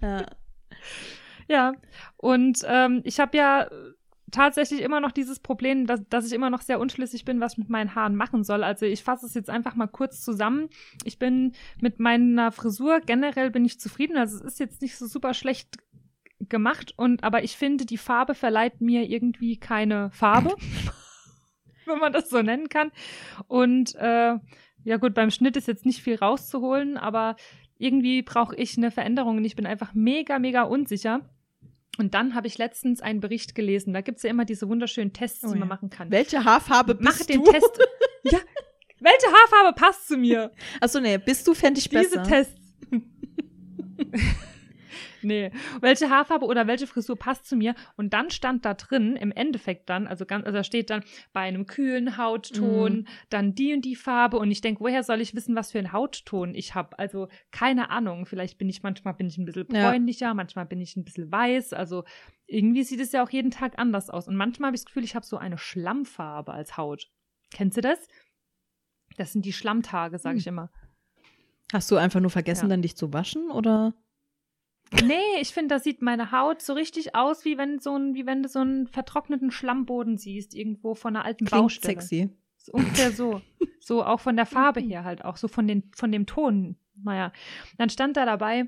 [0.04, 0.26] Ja.
[1.46, 1.74] Ja,
[2.16, 3.68] und ähm, ich habe ja
[4.34, 7.58] tatsächlich immer noch dieses Problem, dass, dass ich immer noch sehr unschlüssig bin, was ich
[7.58, 8.64] mit meinen Haaren machen soll.
[8.64, 10.68] Also ich fasse es jetzt einfach mal kurz zusammen.
[11.04, 14.16] Ich bin mit meiner Frisur generell bin ich zufrieden.
[14.16, 15.78] Also es ist jetzt nicht so super schlecht
[16.40, 20.54] gemacht und aber ich finde, die Farbe verleiht mir irgendwie keine Farbe,
[21.86, 22.90] wenn man das so nennen kann.
[23.46, 24.36] Und äh,
[24.82, 27.36] ja gut, beim Schnitt ist jetzt nicht viel rauszuholen, aber
[27.84, 31.20] irgendwie brauche ich eine Veränderung und ich bin einfach mega, mega unsicher.
[31.98, 33.92] Und dann habe ich letztens einen Bericht gelesen.
[33.92, 35.74] Da gibt's ja immer diese wunderschönen Tests, Oh die man ja.
[35.74, 36.10] machen kann.
[36.10, 37.52] Welche Haarfarbe Mach bist den du?
[37.52, 37.78] Test.
[38.24, 38.38] ja,
[39.00, 40.50] welche Haarfarbe passt zu mir?
[40.80, 42.22] Achso, nee, bist du, fände ich Diese besser.
[42.22, 42.60] Tests.
[45.24, 45.50] nee,
[45.80, 47.74] welche Haarfarbe oder welche Frisur passt zu mir?
[47.96, 51.02] Und dann stand da drin, im Endeffekt dann, also ganz, also da steht dann
[51.32, 53.06] bei einem kühlen Hautton, Mhm.
[53.30, 54.38] dann die und die Farbe.
[54.38, 56.98] Und ich denke, woher soll ich wissen, was für einen Hautton ich habe?
[56.98, 58.26] Also keine Ahnung.
[58.26, 59.90] Vielleicht bin ich manchmal bin ich ein bisschen Ja.
[59.90, 61.72] bräunlicher, manchmal bin ich ein bisschen weiß.
[61.72, 62.04] Also
[62.46, 64.28] irgendwie sieht es ja auch jeden Tag anders aus.
[64.28, 67.10] Und manchmal habe ich das Gefühl, ich habe so eine Schlammfarbe als Haut.
[67.52, 68.06] Kennst du das?
[69.16, 70.38] Das sind die Schlammtage, sage Hm.
[70.40, 70.70] ich immer.
[71.72, 72.68] Hast du einfach nur vergessen, Ja.
[72.70, 73.94] dann dich zu waschen oder?
[75.02, 78.26] Nee, ich finde, da sieht meine Haut so richtig aus, wie wenn so ein, wie
[78.26, 81.94] wenn du so einen vertrockneten Schlammboden siehst, irgendwo von einer alten Klingt Baustelle.
[82.00, 82.30] sexy.
[82.58, 83.40] Ist ungefähr so.
[83.86, 86.76] So auch von der Farbe her halt, auch so von, den, von dem Ton.
[87.02, 87.32] Naja,
[87.76, 88.66] dann stand da dabei,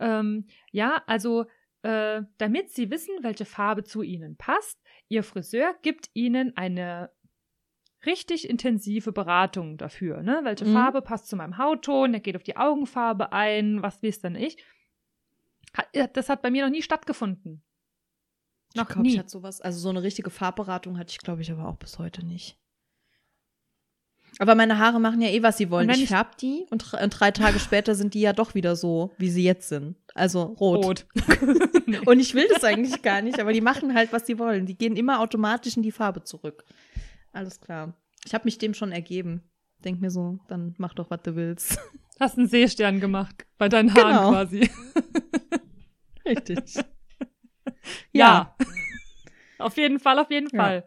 [0.00, 1.44] ähm, ja, also
[1.82, 7.10] äh, damit Sie wissen, welche Farbe zu Ihnen passt, Ihr Friseur gibt Ihnen eine
[8.06, 10.40] richtig intensive Beratung dafür, ne?
[10.44, 10.72] Welche Mhm.
[10.72, 14.56] Farbe passt zu meinem Hautton, er geht auf die Augenfarbe ein, was weiß denn ich.
[16.14, 17.62] Das hat bei mir noch nie stattgefunden.
[18.74, 19.12] Noch ich glaub, nie.
[19.12, 21.98] Ich hatte sowas, also so eine richtige Farbberatung hatte ich, glaube ich, aber auch bis
[21.98, 22.58] heute nicht.
[24.38, 25.90] Aber meine Haare machen ja eh, was sie wollen.
[25.90, 29.12] Ich ich- färb die und, und drei Tage später sind die ja doch wieder so,
[29.18, 29.96] wie sie jetzt sind.
[30.14, 30.84] Also rot.
[30.84, 31.06] Rot.
[32.06, 34.64] Und ich will das eigentlich gar nicht, aber die machen halt, was sie wollen.
[34.64, 36.64] Die gehen immer automatisch in die Farbe zurück.
[37.32, 37.94] Alles klar.
[38.24, 39.42] Ich habe mich dem schon ergeben.
[39.84, 41.78] Denk mir so, dann mach doch, was du willst.
[42.22, 44.30] Hast einen Seestern gemacht bei deinen Haaren Genau.
[44.30, 44.70] quasi.
[46.24, 46.78] Richtig.
[48.12, 48.54] Ja.
[49.58, 50.62] auf jeden Fall, auf jeden Ja.
[50.62, 50.84] Fall.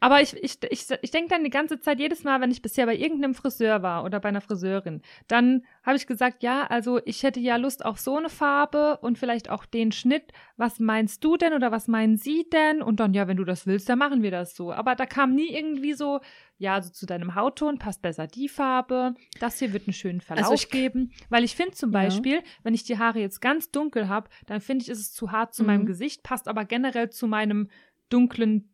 [0.00, 2.86] Aber ich, ich, ich, ich denke dann die ganze Zeit, jedes Mal, wenn ich bisher
[2.86, 7.22] bei irgendeinem Friseur war oder bei einer Friseurin, dann habe ich gesagt, ja, also ich
[7.22, 10.32] hätte ja Lust auf so eine Farbe und vielleicht auch den Schnitt.
[10.56, 12.82] Was meinst du denn oder was meinen Sie denn?
[12.82, 14.72] Und dann, ja, wenn du das willst, dann machen wir das so.
[14.72, 16.20] Aber da kam nie irgendwie so,
[16.58, 19.14] ja, also zu deinem Hautton passt besser die Farbe.
[19.40, 21.12] Das hier wird einen schönen Verlauf Also geben.
[21.28, 22.00] Weil ich finde zum Ja.
[22.04, 25.32] Beispiel, wenn ich die Haare jetzt ganz dunkel habe, dann finde ich, ist es zu
[25.32, 25.66] hart zu Mhm.
[25.66, 27.68] meinem Gesicht, passt aber generell zu meinem
[28.08, 28.72] dunklen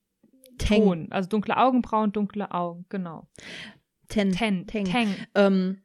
[0.59, 0.83] Teng.
[0.85, 1.07] Ton.
[1.11, 3.27] Also dunkle Augenbrauen, dunkle Augen, genau.
[4.09, 4.31] Ten.
[4.33, 4.85] Ten, Teng.
[4.85, 5.15] Teng.
[5.35, 5.82] Ähm,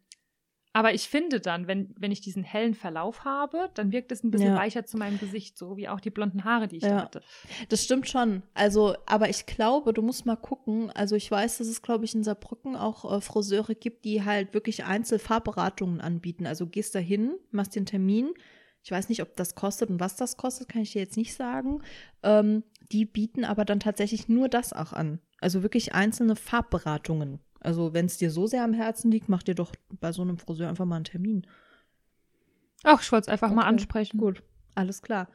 [0.74, 4.30] Aber ich finde dann, wenn, wenn ich diesen hellen Verlauf habe, dann wirkt es ein
[4.30, 4.58] bisschen Ja.
[4.58, 6.90] weicher zu meinem Gesicht, so wie auch die blonden Haare, die ich Ja.
[6.90, 7.22] da hatte.
[7.70, 8.44] Das stimmt schon.
[8.54, 10.92] Also, aber ich glaube, du musst mal gucken.
[10.92, 14.54] Also, ich weiß, dass es, glaube ich, in Saarbrücken auch äh, Friseure gibt, die halt
[14.54, 16.46] wirklich Einzelfarbberatungen anbieten.
[16.46, 18.30] Also, gehst da hin, machst den Termin.
[18.84, 21.34] Ich weiß nicht, ob das kostet und was das kostet, kann ich dir jetzt nicht
[21.36, 21.82] sagen.
[22.24, 25.20] Ähm, die bieten aber dann tatsächlich nur das auch an.
[25.42, 27.40] Also wirklich einzelne Farbberatungen.
[27.60, 30.38] Also, wenn es dir so sehr am Herzen liegt, mach dir doch bei so einem
[30.38, 31.46] Friseur einfach mal einen Termin.
[32.84, 34.18] Ach, ich wollte es einfach mal Okay, ansprechen.
[34.18, 34.44] Gut,
[34.76, 35.28] alles klar.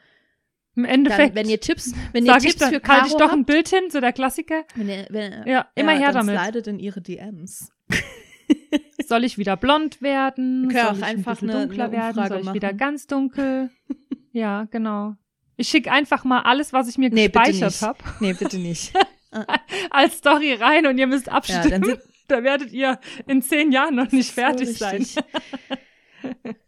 [0.74, 3.32] Im Dann, Endeffekt wenn ihr Tipps, wenn ihr Tipps dann, für halte Caro ich doch
[3.32, 4.64] ein Bild hin, so der Klassiker.
[4.74, 6.40] Wenn ihr, wenn, Ja, immer her dann damit.
[6.40, 7.70] slidet in ihre DMs.
[9.06, 10.70] Soll ich wieder blond werden?
[10.70, 12.28] Soll auch ich ein einfach bisschen eine- dunkler eine werden?
[12.28, 12.78] Soll ich wieder machen.
[12.78, 13.70] ganz dunkel?
[14.32, 15.16] ja, genau.
[15.56, 18.94] Ich schicke einfach mal alles, was ich mir Nee, gespeichert habe, Nee, bitte nicht.
[19.90, 21.70] als Story rein und ihr müsst ja, abstimmen.
[21.70, 24.98] dann sind da werdet ihr in zehn Jahren noch nicht so fertig sein.
[24.98, 25.16] richtig.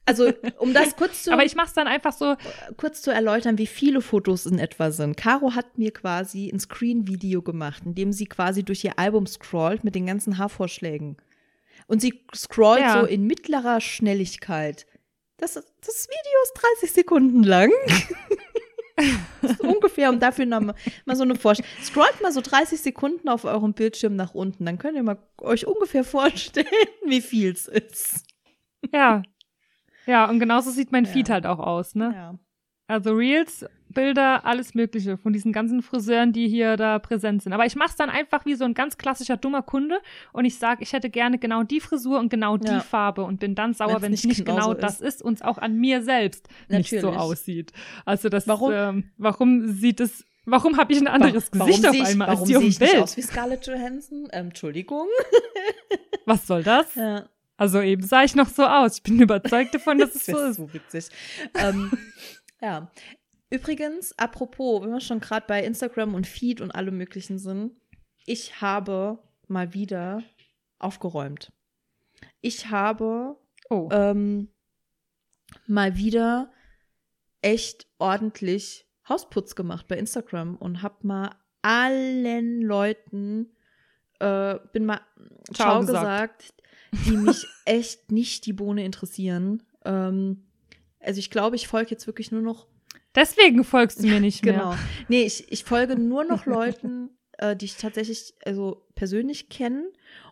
[0.05, 2.35] Also, um das kurz zu, Aber ich mache es dann einfach so,
[2.77, 5.17] kurz zu erläutern, wie viele Fotos in etwa sind.
[5.17, 9.85] Caro hat mir quasi ein Screen-Video gemacht, in dem sie quasi durch ihr Album scrollt
[9.85, 11.17] mit den ganzen Haarvorschlägen.
[11.87, 13.01] Und sie scrollt Ja.
[13.01, 14.87] so in mittlerer Schnelligkeit.
[15.37, 17.71] Das, das Video ist 30 Sekunden lang.
[19.42, 20.74] Ist ungefähr, um dafür noch mal,
[21.05, 21.70] mal so eine Vorstellung.
[21.82, 25.66] Scrollt mal so 30 Sekunden auf eurem Bildschirm nach unten, dann könnt ihr mal euch
[25.66, 26.66] ungefähr vorstellen,
[27.07, 28.24] wie viel es ist.
[28.92, 29.22] ja.
[30.07, 31.11] Ja, und genauso sieht mein Ja.
[31.11, 32.12] Feed halt auch aus, ne?
[32.14, 32.34] Ja.
[32.87, 37.53] Also Reels, Bilder, alles Mögliche von diesen ganzen Friseuren, die hier da präsent sind.
[37.53, 39.99] Aber ich mache es dann einfach wie so ein ganz klassischer dummer Kunde
[40.32, 42.80] und ich sage, ich hätte gerne genau die Frisur und genau die Ja.
[42.80, 45.43] Farbe und bin dann sauer, wenn es nicht nicht genauso genau das ist und es
[45.43, 47.18] auch an mir selbst nicht so Natürlich.
[47.18, 47.72] aussieht.
[48.05, 48.72] Also das Warum?
[48.74, 52.41] Ähm, warum sieht es, warum habe ich ein anderes Warum Gesicht auf ich, einmal warum
[52.41, 52.97] als die auf dem ich Bild?
[52.97, 54.28] aus wie Scarlett Johansson?
[54.32, 55.07] Ähm, Entschuldigung.
[56.26, 56.95] Was soll das?
[56.97, 57.26] Ja.
[57.57, 58.97] Also eben sah ich noch so aus.
[58.97, 60.57] Ich bin überzeugt davon, dass es Das so wär ist.
[60.57, 61.07] so witzig.
[61.55, 61.93] ähm,
[62.65, 62.91] ja.
[63.51, 67.73] Übrigens, apropos, wenn wir schon gerade bei Instagram und Feed und allem möglichen sind,
[68.27, 70.23] ich habe mal wieder
[70.79, 71.53] aufgeräumt.
[72.41, 73.37] Ich habe
[73.71, 73.89] Oh.
[73.93, 74.49] ähm,
[75.67, 76.53] mal wieder
[77.41, 81.31] echt ordentlich Hausputz gemacht bei Instagram und hab mal
[81.62, 83.55] allen Leuten
[84.21, 85.01] äh, bin mal
[85.53, 86.39] Ciao Ciao gesagt.
[86.39, 86.55] gesagt,
[87.07, 89.62] die mich echt nicht die Bohne interessieren.
[89.85, 90.47] Ähm,
[91.05, 92.67] also ich glaube, ich folge jetzt wirklich nur noch
[93.15, 94.55] Deswegen folgst du mir nicht mehr.
[94.55, 94.75] Genau.
[95.09, 99.87] Nee, ich, ich folge nur noch Leuten, äh, die ich tatsächlich, also persönlich kennen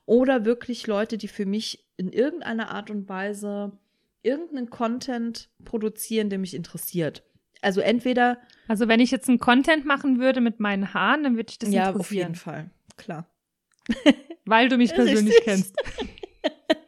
[0.05, 3.73] oder wirklich Leute, die für mich in irgendeiner Art und Weise
[4.23, 7.23] irgendeinen Content produzieren, der mich interessiert.
[7.61, 8.39] Also entweder.
[8.69, 11.71] Also wenn ich jetzt einen Content machen würde mit meinen Haaren, dann würde ich das
[11.71, 12.01] ja, interessieren.
[12.01, 12.71] auf jeden Fall.
[12.97, 13.29] Klar.
[14.45, 15.45] Weil du mich persönlich Richtig.
[15.45, 15.77] kennst.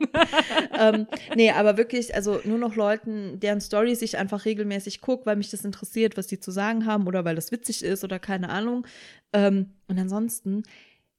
[0.78, 5.36] ähm, nee, aber wirklich, also nur noch Leuten, deren Stories ich einfach regelmäßig gucke, weil
[5.36, 8.49] mich das interessiert, was die zu sagen haben oder weil das witzig ist oder keine
[8.49, 8.86] Ahnung.
[9.32, 10.62] Ähm, und ansonsten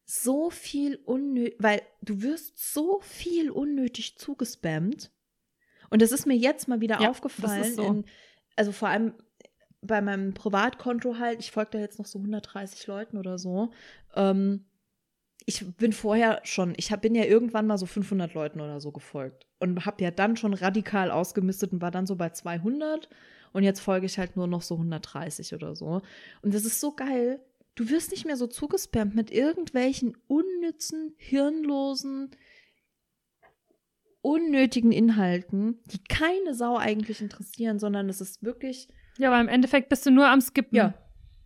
[0.06, 5.12] so viel unnötig, weil du wirst so viel unnötig zugespammt.
[5.90, 7.60] Und das ist mir jetzt mal wieder Ja, aufgefallen.
[7.60, 7.84] das ist so.
[7.86, 8.06] in,
[8.56, 9.14] also vor allem
[9.82, 13.72] bei meinem Privatkonto halt, ich folge da jetzt noch so 130 Leuten oder so.
[14.16, 14.66] Ähm,
[15.46, 18.92] ich bin vorher schon, ich hab, bin ja irgendwann mal so 500 Leuten oder so
[18.92, 23.10] gefolgt und habe ja dann schon radikal ausgemistet und war dann so bei 200
[23.54, 26.02] und jetzt folge ich halt nur noch so 130 oder so.
[26.42, 27.40] Und das ist so geil.
[27.76, 32.32] Du wirst nicht mehr so zugespammt mit irgendwelchen unnützen, hirnlosen,
[34.22, 38.88] unnötigen Inhalten, die keine Sau eigentlich interessieren, sondern es ist wirklich
[39.18, 40.76] Ja, aber im Endeffekt bist du nur am Skippen.
[40.76, 40.94] ja,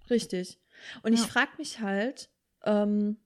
[0.10, 0.60] richtig.
[1.04, 1.26] Und ich Ja.
[1.28, 2.30] frage mich halt,
[2.64, 3.18] ähm,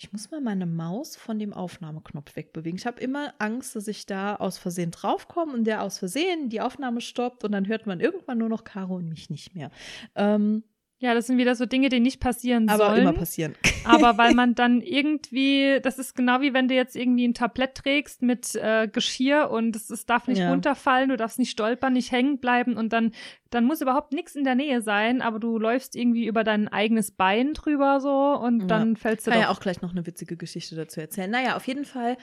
[0.00, 2.78] ich muss mal meine Maus von dem Aufnahmeknopf wegbewegen.
[2.78, 6.62] Ich habe immer Angst, dass ich da aus Versehen draufkomme und der aus Versehen die
[6.62, 9.70] Aufnahme stoppt und dann hört man irgendwann nur noch Caro und mich nicht mehr.
[10.14, 10.64] Ähm,
[11.02, 12.98] Ja, das sind wieder so Dinge, die nicht passieren aber sollen.
[13.00, 13.54] immer passieren.
[13.84, 17.74] aber weil man dann irgendwie, das ist genau wie wenn du jetzt irgendwie ein Tablett
[17.74, 20.50] trägst mit äh, Geschirr und es, es darf nicht Ja.
[20.50, 23.12] runterfallen, du darfst nicht stolpern, nicht hängen bleiben und dann,
[23.48, 27.12] dann muss überhaupt nichts in der Nähe sein, aber du läufst irgendwie über dein eigenes
[27.12, 28.66] Bein drüber so und Ja.
[28.66, 29.46] dann fällst du kann doch.
[29.46, 31.30] ja auch gleich noch eine witzige Geschichte dazu erzählen.
[31.30, 32.18] Naja, auf jeden Fall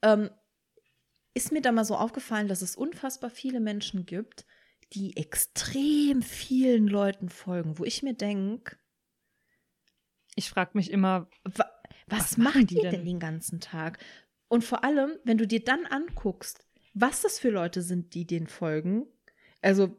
[0.00, 0.30] ähm,
[1.34, 4.46] ist mir da mal so aufgefallen, dass es unfassbar viele Menschen gibt,
[4.94, 8.76] die extrem vielen Leuten folgen, wo ich mir denke,
[10.34, 11.66] ich frage mich immer, Wa
[12.08, 12.90] was, Was machen die die denn?
[12.92, 13.04] denn?
[13.04, 13.98] den ganzen Tag?
[14.48, 18.46] Und vor allem, wenn du dir dann anguckst, was das für Leute sind, die den
[18.48, 19.06] folgen.
[19.62, 19.96] Also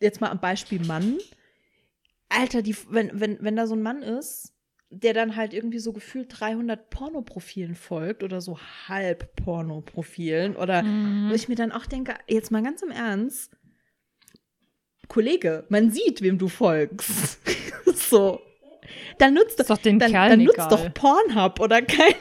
[0.00, 1.18] jetzt mal am Beispiel Mann.
[2.28, 4.54] Alter, die, wenn, wenn, wenn da so ein Mann ist,
[4.90, 11.30] der dann halt irgendwie so gefühlt 300 Pornoprofilen folgt oder so halb Pornoprofilen oder Mhm.
[11.30, 13.56] wo ich mir dann auch denke, jetzt mal ganz im Ernst,
[15.12, 17.38] Kollege, man sieht, wem du folgst.
[17.94, 18.40] so.
[19.18, 20.54] Dann nutzt ist doch den dann, Kerl dann egal.
[20.56, 22.14] nutzt doch Pornhub oder keine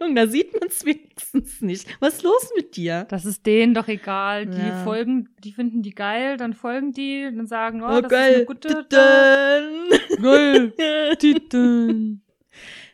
[0.00, 1.86] Ahnung, da sieht man es wenigstens nicht.
[2.00, 3.06] Was ist los mit dir?
[3.10, 4.46] Das ist denen doch egal.
[4.46, 4.82] Die Ja.
[4.84, 8.34] folgen, die finden die geil, dann folgen die, dann sagen, oh, Oh, das ist geil.
[8.36, 8.68] eine gute.
[8.68, 10.22] Titten.
[10.22, 11.16] Geil.
[11.18, 12.22] Titten.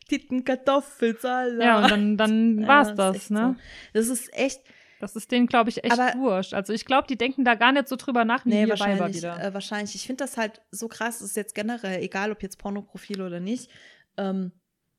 [0.08, 1.62] Titten, Kartoffelsalat.
[1.62, 3.56] Ja, und dann, dann war's Ja, ist das, echt ne?
[3.56, 3.98] So.
[3.98, 4.60] Das ist echt,
[5.00, 6.54] Das ist denen, glaube ich, echt Aber- wurscht.
[6.54, 9.42] Also ich glaube, die denken da gar nicht so drüber nach, wie nee, wahrscheinlich, wieder.
[9.42, 9.94] äh, wahrscheinlich.
[9.94, 13.40] Ich finde das halt so krass, das ist jetzt generell, egal ob jetzt Pornoprofil oder
[13.40, 13.70] nicht,
[14.16, 14.52] ähm,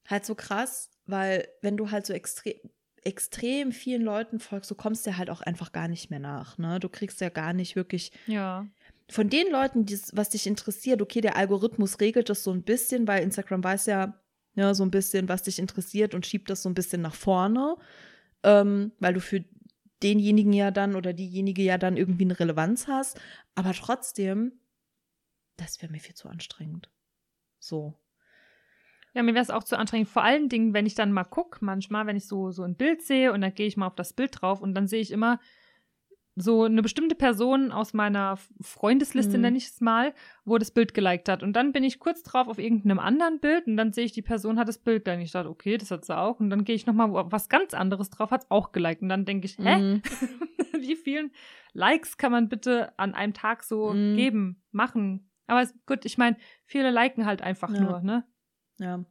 [0.10, 2.56] halt so krass, weil wenn du halt so extrem
[3.04, 6.80] extrem vielen Leuten folgst, du kommst ja halt auch einfach gar nicht mehr nach, ne?
[6.80, 8.68] Du kriegst ja gar nicht wirklich ja.
[9.10, 13.08] von den Leuten, die's, was dich interessiert, okay, der Algorithmus regelt das so ein bisschen,
[13.08, 14.22] weil Instagram weiß ja,
[14.54, 17.76] ja so ein bisschen, was dich interessiert und schiebt das so ein bisschen nach vorne,
[18.44, 19.44] ähm, weil du für
[20.04, 23.20] denjenigen ja dann oder diejenige ja dann irgendwie eine Relevanz hast.
[23.56, 24.54] Aber trotzdem,
[25.58, 26.90] das wäre mir viel zu anstrengend.
[27.60, 27.94] So.
[29.14, 30.10] Ja, mir wäre es auch zu anstrengend.
[30.10, 33.02] Vor allen Dingen, wenn ich dann mal gucke, manchmal, wenn ich so, so ein Bild
[33.02, 35.40] sehe und dann gehe ich mal auf das Bild drauf und dann sehe ich immer
[36.36, 39.42] so eine bestimmte Person aus meiner Freundesliste, Mhm.
[39.42, 40.14] nenne ich es mal,
[40.46, 41.44] wo das Bild geliked hat.
[41.44, 44.22] Und dann bin ich kurz drauf auf irgendeinem anderen Bild und dann sehe ich, die
[44.22, 45.20] Person hat das Bild dann.
[45.20, 46.40] Ich dachte, okay, das hat sie auch.
[46.40, 49.02] Und dann gehe ich nochmal auf was ganz anderes drauf, hat es auch geliked.
[49.02, 49.78] Und dann denke ich, hä?
[49.78, 50.02] Mhm.
[50.80, 51.32] Wie vielen
[51.74, 54.16] Likes kann man bitte an einem Tag so Mhm.
[54.16, 55.30] geben, machen?
[55.48, 57.82] Aber gut, ich meine, viele liken halt einfach Ja.
[57.82, 58.24] nur, ne?
[58.80, 59.04] Ja.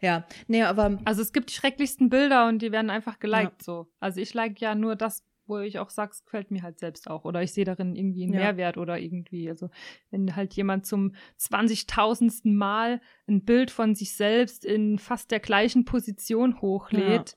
[0.00, 0.24] Ja.
[0.46, 3.88] Nee, aber Also es gibt die schrecklichsten Bilder und die werden einfach geliked so.
[4.00, 7.08] Also ich like ja nur das, wo ich auch sage, es gefällt mir halt selbst
[7.10, 7.24] auch.
[7.24, 8.40] Oder ich sehe darin irgendwie einen Ja.
[8.40, 9.48] Mehrwert oder irgendwie.
[9.48, 9.70] Also
[10.10, 12.54] wenn halt jemand zum 20.000.
[12.56, 17.34] Mal ein Bild von sich selbst in fast der gleichen Position hochlädt,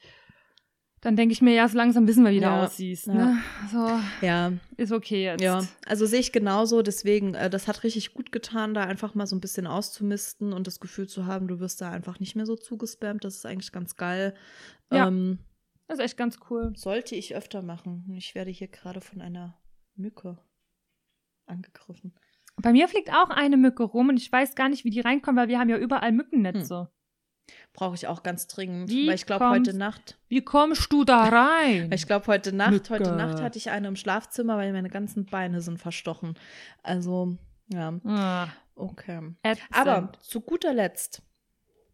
[1.04, 3.08] dann denke ich mir, ja, so langsam wissen wir, wie du Ja, aussiehst.
[3.08, 3.14] ja.
[3.14, 3.38] Ne?
[3.72, 5.42] So, ja, ist okay jetzt.
[5.42, 6.84] Ja, also sehe ich genauso.
[6.84, 10.68] Deswegen, äh, das hat richtig gut getan, da einfach mal so ein bisschen auszumisten und
[10.68, 13.24] das Gefühl zu haben, du wirst da einfach nicht mehr so zugespammt.
[13.24, 14.36] Das ist eigentlich ganz geil.
[14.92, 15.08] Ja.
[15.08, 15.40] Ähm,
[15.92, 16.72] Das ist echt ganz cool.
[16.78, 18.06] sollte ich öfter machen.
[18.16, 19.58] Ich werde hier gerade von einer
[19.96, 20.38] Mücke
[21.46, 22.14] angegriffen.
[22.56, 25.38] Bei mir fliegt auch eine Mücke rum und ich weiß gar nicht, wie die reinkommen,
[25.38, 26.90] weil wir haben ja überall Mückennetze.
[27.74, 31.04] Brauche ich auch ganz dringend, Wie weil ich glaube kommst- heute Nacht, Wie kommst du
[31.04, 31.92] da rein?
[31.92, 32.90] ich glaube heute Nacht, Mücke.
[32.92, 36.36] heute Nacht hatte ich eine im Schlafzimmer, weil meine ganzen Beine sind verstochen.
[36.84, 37.36] Also,
[37.68, 39.34] ja, ah, okay.
[39.44, 39.68] ätzend.
[39.76, 41.22] Aber zu guter Letzt,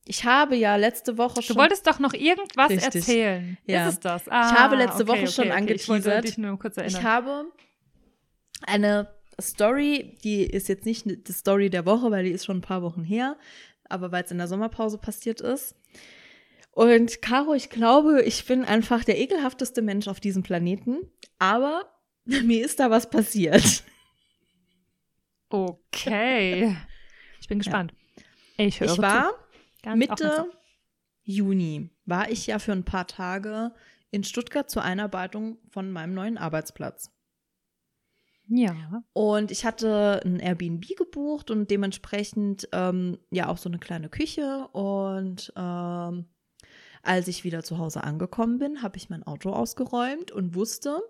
[0.10, 1.56] Ich habe ja letzte Woche schon.
[1.56, 2.96] Du wolltest doch noch irgendwas Richtig.
[2.96, 3.58] erzählen.
[3.66, 3.88] Ja.
[3.88, 4.28] Ist es das?
[4.30, 5.74] Ah, ich habe letzte okay, Woche okay, schon okay.
[5.74, 6.24] Ich wollte angeteasert.
[6.24, 7.00] dich nur kurz erinnern.
[7.00, 7.46] Ich habe
[8.62, 12.62] eine Story, die ist jetzt nicht die Story der Woche, weil die ist schon ein
[12.62, 13.38] paar Wochen her,
[13.90, 15.76] aber weil es in der Sommerpause passiert ist.
[16.72, 21.00] Und Caro, ich glaube, ich bin einfach der ekelhafteste Mensch auf diesem Planeten,
[21.38, 21.92] aber
[22.26, 23.84] mir ist da was passiert.
[25.50, 26.76] okay.
[27.40, 27.94] Ich bin gespannt.
[28.58, 29.36] Ich höre Ich war zu.
[29.84, 30.50] Ganz Mitte.
[31.24, 33.74] Juni war ich ja für ein paar Tage
[34.12, 37.12] in Stuttgart zur Einarbeitung von meinem neuen Arbeitsplatz.
[38.48, 39.04] Ja.
[39.12, 44.70] Und ich hatte ein Airbnb gebucht und dementsprechend ähm, ja auch so eine kleine Küche.
[44.72, 46.26] Und ähm,
[47.04, 51.02] als ich wieder zu Hause angekommen bin, habe ich mein Auto ausgeräumt und wusste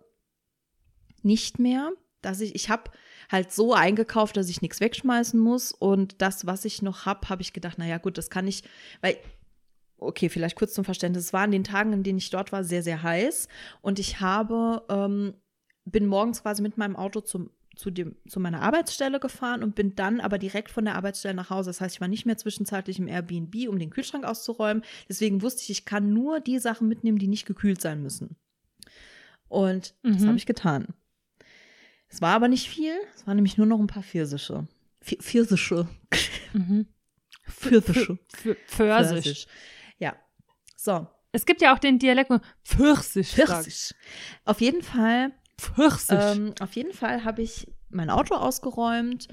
[1.22, 1.92] nicht mehr,
[2.28, 2.92] dass ich, ich habe
[3.32, 5.72] halt so eingekauft, dass ich nichts wegschmeißen muss.
[5.72, 8.64] Und das, was ich noch habe, habe ich gedacht, naja gut, das kann ich,
[9.02, 9.18] weil
[10.00, 11.26] okay, vielleicht kurz zum Verständnis.
[11.26, 13.48] Es war an den Tagen, in denen ich dort war, sehr, sehr heiß.
[13.82, 15.34] Und ich habe, ähm,
[15.86, 19.96] bin morgens quasi mit meinem Auto zum, zu, dem, zu meiner Arbeitsstelle gefahren und bin
[19.96, 21.70] dann aber direkt von der Arbeitsstelle nach Hause.
[21.70, 24.84] Das heißt, ich war nicht mehr zwischenzeitlich im Airbnb, um den Kühlschrank auszuräumen.
[25.10, 28.36] Deswegen wusste ich, ich kann nur die Sachen mitnehmen, die nicht gekühlt sein müssen.
[29.48, 30.28] Und das Mhm.
[30.28, 30.94] habe ich getan.
[32.10, 32.94] Es war aber nicht viel.
[33.16, 34.68] Es waren nämlich nur noch ein paar Pfirsiche.
[35.04, 35.88] Pfi- Pfirsiche.
[36.54, 36.88] Mhm.
[37.50, 38.18] Pfirsiche.
[38.68, 39.48] Pfirsich.
[40.00, 40.16] Ja.
[40.76, 41.08] So.
[41.32, 42.32] Es gibt ja auch den Dialekt
[42.64, 43.32] Pfirsich.
[43.32, 43.50] sagt.
[43.50, 43.94] Pfirsich.
[44.46, 46.18] Auf jeden Fall, Pfirsich.
[46.20, 49.28] ähm, auf jeden Fall habe ich mein Auto ausgeräumt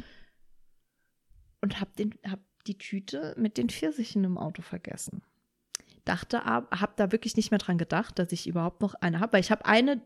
[1.60, 5.22] und habe den, hab die Tüte mit den Pfirsichen im Auto vergessen.
[6.04, 9.32] Dachte, ab- hab da wirklich nicht mehr dran gedacht, dass ich überhaupt noch eine habe,
[9.34, 10.02] weil ich habe eine,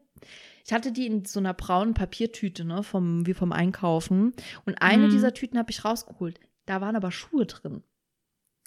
[0.69, 4.35] ich hatte die in so einer braunen Papiertüte, ne, vom, wie vom Einkaufen.
[4.67, 5.11] Und eine Mhm.
[5.11, 6.39] dieser Tüten habe ich rausgeholt.
[6.67, 7.83] Da waren aber Schuhe drin.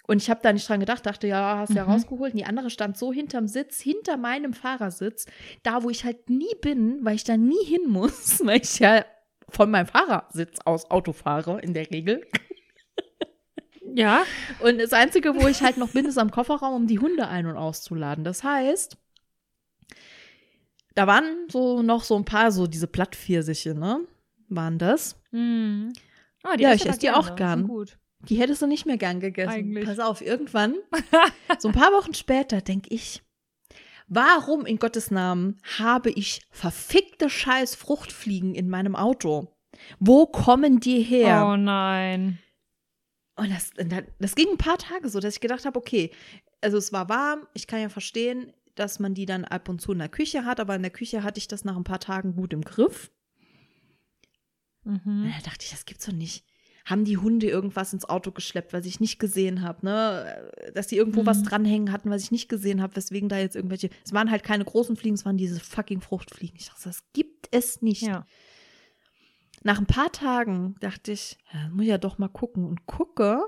[0.08, 1.92] Und ich habe da nicht dran gedacht, dachte, ja, hast du ja Mhm.
[1.92, 2.32] rausgeholt.
[2.32, 5.26] Und die andere stand so hinterm Sitz, hinter meinem Fahrersitz,
[5.62, 9.04] da wo ich halt nie bin, weil ich da nie hin muss, weil ich ja
[9.48, 12.26] von meinem Fahrersitz aus Auto fahre, in der Regel.
[13.94, 14.24] ja.
[14.60, 17.46] Und das Einzige, wo ich halt noch bin, ist am Kofferraum, um die Hunde ein-
[17.46, 18.24] und auszuladen.
[18.24, 18.96] Das heißt,
[20.94, 24.00] da waren so noch so ein paar, so diese Plattpfirsiche, ne?
[24.48, 25.16] Waren das.
[25.30, 25.92] Mhm.
[26.44, 27.66] Oh, Ja, ich esse die auch gern.
[27.66, 27.98] Gut.
[28.28, 29.50] Die hättest du nicht mehr gern gegessen.
[29.50, 29.84] Eigentlich.
[29.84, 30.76] Pass auf, irgendwann,
[31.58, 33.22] so ein paar Wochen später, denke ich,
[34.06, 39.48] warum in Gottes Namen habe ich verfickte scheiß Fruchtfliegen in meinem Auto?
[39.98, 41.46] Wo kommen die her?
[41.50, 42.38] Oh nein.
[43.34, 43.70] Und das,
[44.20, 46.10] das ging ein paar Tage so, dass ich gedacht habe, okay,
[46.60, 49.92] also es war warm, ich kann ja verstehen, dass man die dann ab und zu
[49.92, 52.34] in der Küche hat, aber in der Küche hatte ich das nach ein paar Tagen
[52.34, 53.10] gut im Griff.
[54.84, 55.30] Mhm.
[55.36, 56.44] da dachte ich, das gibt's doch nicht.
[56.84, 60.50] Haben die Hunde irgendwas ins Auto geschleppt, was ich nicht gesehen habe, ne?
[60.74, 61.26] Dass die irgendwo Mhm.
[61.26, 63.90] was dranhängen hatten, was ich nicht gesehen habe, weswegen da jetzt irgendwelche.
[64.04, 66.56] Es waren halt keine großen Fliegen, es waren diese fucking Fruchtfliegen.
[66.58, 68.02] Ich dachte, das gibt es nicht.
[68.02, 68.26] Ja.
[69.62, 73.38] Nach ein paar Tagen dachte ich, ja, muss ich ja doch mal gucken und gucke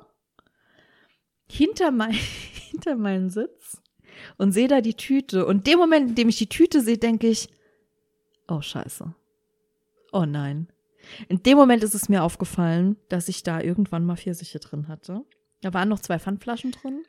[1.50, 2.12] hinter, mein,
[2.70, 3.82] hinter meinen Sitz
[4.36, 5.46] und sehe da die Tüte.
[5.46, 7.48] Und dem Moment, in dem ich die Tüte sehe, denke ich,
[8.48, 9.14] oh scheiße.
[10.12, 10.68] Oh nein.
[11.28, 15.22] In dem Moment ist es mir aufgefallen, dass ich da irgendwann mal Pfirsiche drin hatte.
[15.60, 17.04] Da waren noch zwei Pfandflaschen drin.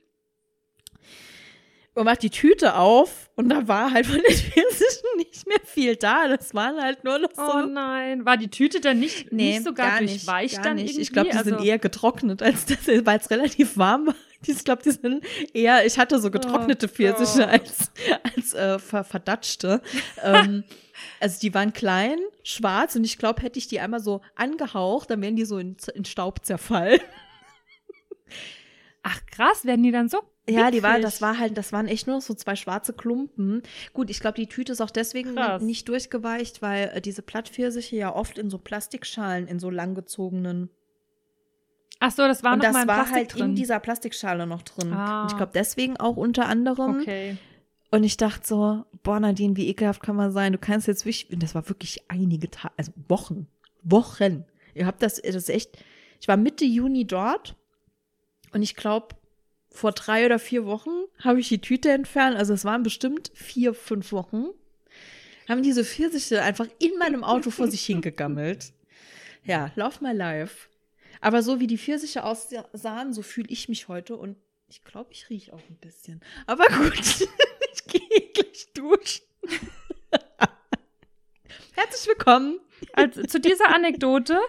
[1.93, 5.95] Und macht die Tüte auf und da war halt von den Pfirsichen nicht mehr viel
[5.95, 6.27] da.
[6.27, 8.25] Das waren halt nur noch so Oh nein.
[8.25, 10.87] War die Tüte dann nicht, nicht sogar gar durchweicht nicht, gar dann nicht.
[10.87, 11.01] irgendwie?
[11.01, 12.65] Ich glaube, die also, sind eher getrocknet, als
[13.05, 14.15] weil es relativ warm war.
[14.45, 17.49] Ich glaube, die sind eher, ich hatte so getrocknete Oh Pfirsiche Gott.
[17.49, 17.91] als,
[18.23, 19.81] als äh, ver, verdatschte.
[20.23, 20.63] ähm,
[21.19, 25.21] also die waren klein, schwarz und ich glaube, hätte ich die einmal so angehaucht, dann
[25.21, 26.99] wären die so in, in Staub zerfallen.
[29.03, 30.19] Ach krass, werden die dann so
[30.49, 33.61] Ja, die war, das war halt, das waren echt nur so zwei schwarze Klumpen.
[33.93, 35.61] Gut, ich glaube, die Tüte ist auch deswegen Krass.
[35.61, 40.69] nicht durchgeweicht, weil äh, diese Plattpfirsiche ja oft in so Plastikschalen, in so langgezogenen
[42.07, 43.49] Ach so, das war und noch das mal im war Plastik halt drin.
[43.49, 44.93] in dieser Plastikschale noch drin.
[44.93, 45.23] Ah.
[45.23, 46.99] Und ich glaube, deswegen auch unter anderem.
[46.99, 47.37] Okay.
[47.89, 50.51] Und ich dachte so, boah, Nadine, wie ekelhaft kann man sein?
[50.51, 53.47] Du kannst jetzt wirklich, und das war wirklich einige Tage, also Wochen,
[53.81, 54.45] Wochen.
[54.75, 55.79] Ihr habt das, das ist echt,
[56.21, 57.55] ich war Mitte Juni dort
[58.51, 59.15] und ich glaube,
[59.71, 60.91] vor drei oder vier Wochen
[61.23, 62.37] habe ich die Tüte entfernt.
[62.37, 64.45] Also es waren bestimmt vier, fünf Wochen.
[65.49, 68.73] Haben diese Pfirsiche einfach in meinem Auto vor sich hingegammelt.
[69.43, 70.67] Ja, lauf my life.
[71.21, 74.37] Aber so wie die Pfirsiche aussahen, so fühle ich mich heute und
[74.67, 76.21] ich glaube, ich rieche auch ein bisschen.
[76.47, 76.97] Aber gut,
[77.73, 79.23] ich gehe gleich duschen.
[81.73, 82.59] Herzlich willkommen.
[82.93, 84.39] Also, zu dieser Anekdote,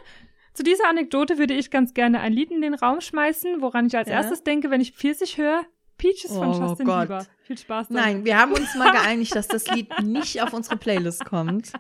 [0.55, 3.97] zu dieser Anekdote würde ich ganz gerne ein Lied in den Raum schmeißen, woran ich
[3.97, 4.15] als Ja.
[4.15, 5.65] erstes denke, wenn ich Pfirsich höre.
[5.99, 7.03] Peaches von Oh Justin Gott.
[7.09, 7.27] Bieber.
[7.45, 8.03] Viel Spaß damit.
[8.03, 11.73] Nein, wir haben uns mal geeinigt, dass das Lied nicht auf unsere Playlist kommt.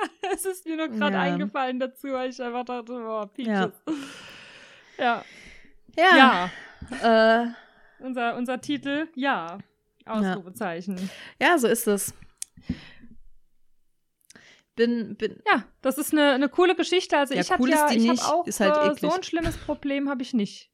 [0.32, 1.22] es ist mir nur gerade Ja.
[1.22, 3.72] eingefallen dazu, weil ich einfach dachte, boah, Peaches.
[4.98, 5.24] Ja.
[5.98, 6.50] Ja.
[7.00, 7.42] Ja.
[7.44, 7.46] Äh,
[8.00, 9.58] Unser, unser Titel, ja.
[10.04, 11.10] Ausrufezeichen.
[11.40, 12.12] ja, so ist es.
[14.74, 17.16] Bin, bin, Ja, das ist eine, eine coole Geschichte.
[17.16, 20.22] Also ich habe ja, ich nicht, habe auch halt äh, so ein schlimmes Problem habe
[20.22, 20.70] ich nicht.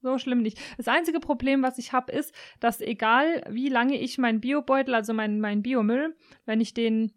[0.00, 0.60] So schlimm nicht.
[0.76, 5.12] Das einzige Problem, was ich habe, ist, dass egal wie lange ich meinen Biobeutel, also
[5.14, 7.12] meinen mein Biomüll, wenn ich den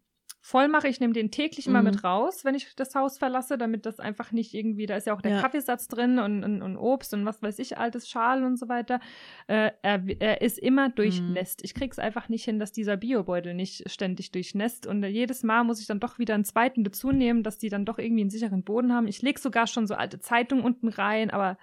[0.48, 1.88] voll mache, ich nehme den täglich immer Mhm.
[1.90, 5.14] mit raus, wenn ich das Haus verlasse, damit das einfach nicht irgendwie, da ist ja
[5.14, 5.42] auch der Ja.
[5.42, 9.02] Kaffeesatz drin und, und, und Obst und was weiß ich, altes Schal und so weiter.
[9.48, 11.66] Äh, er, er ist immer durchnässt.
[11.66, 14.88] Ich krieg's einfach nicht hin, dass dieser Biobeutel nicht ständig durchnässt.
[14.88, 17.84] Und jedes Mal muss ich dann doch wieder einen zweiten dazu nehmen, dass die dann
[17.84, 19.08] doch irgendwie einen sicheren Boden haben.
[19.10, 21.58] Ich lege sogar schon so alte Zeitungen unten rein, aber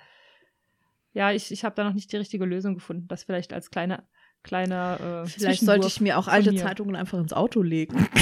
[1.14, 3.08] ja, ich, ich habe da noch nicht die richtige Lösung gefunden.
[3.08, 4.02] Das vielleicht als kleiner,
[4.44, 6.54] kleiner äh, vielleicht sollte ich mir auch alte.
[6.54, 8.08] Zeitungen einfach ins Auto legen.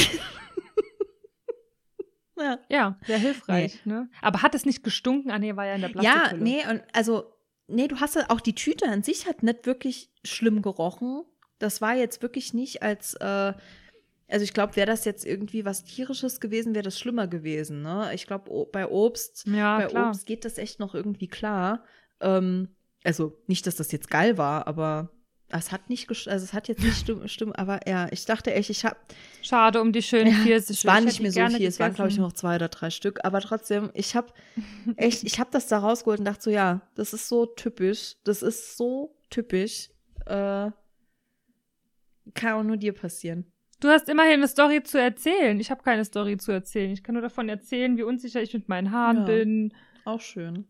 [2.39, 2.59] ja.
[2.69, 3.85] Ja, sehr hilfreich.
[3.85, 4.09] Ne?
[4.21, 5.31] Aber hat es nicht gestunken?
[5.31, 6.43] Ah, nee, war ja in der Ja, Plastikhülle.
[6.43, 7.33] nee, und also,
[7.69, 11.25] nee, du hast ja auch die Tüte an sich hat nicht wirklich schlimm gerochen.
[11.59, 13.53] Das war jetzt wirklich nicht als, äh,
[14.29, 18.11] also ich glaube, wäre das jetzt irgendwie was tierisches gewesen, wäre das schlimmer gewesen, ne?
[18.15, 20.09] Ich glaube, bei Obst, Ja, bei klar.
[20.09, 21.85] Obst geht das echt noch irgendwie klar.
[22.21, 22.69] Ähm,
[23.05, 25.11] also nicht, dass das jetzt geil war, aber
[25.59, 28.71] es hat nicht, also es hat jetzt nicht stimmt, stimmt aber ja, ich dachte echt,
[28.71, 28.97] ich habe
[29.43, 32.09] Schade um die schönen ja, es war Ich nicht mehr so viel, es waren glaube
[32.09, 32.21] ich gegessen.
[32.23, 34.29] noch zwei oder drei Stück, aber trotzdem, ich habe
[34.97, 38.43] echt, ich habe das da rausgeholt und dachte so, ja, das ist so typisch, das
[38.43, 39.91] ist so typisch,
[40.27, 40.71] äh,
[42.35, 43.47] kann auch nur dir passieren.
[43.81, 45.59] Du hast immerhin eine Story zu erzählen.
[45.59, 46.93] Ich habe keine Story zu erzählen.
[46.93, 49.25] Ich kann nur davon erzählen, wie unsicher ich mit meinen Haaren Ja.
[49.25, 49.75] bin,
[50.05, 50.69] Auch schön.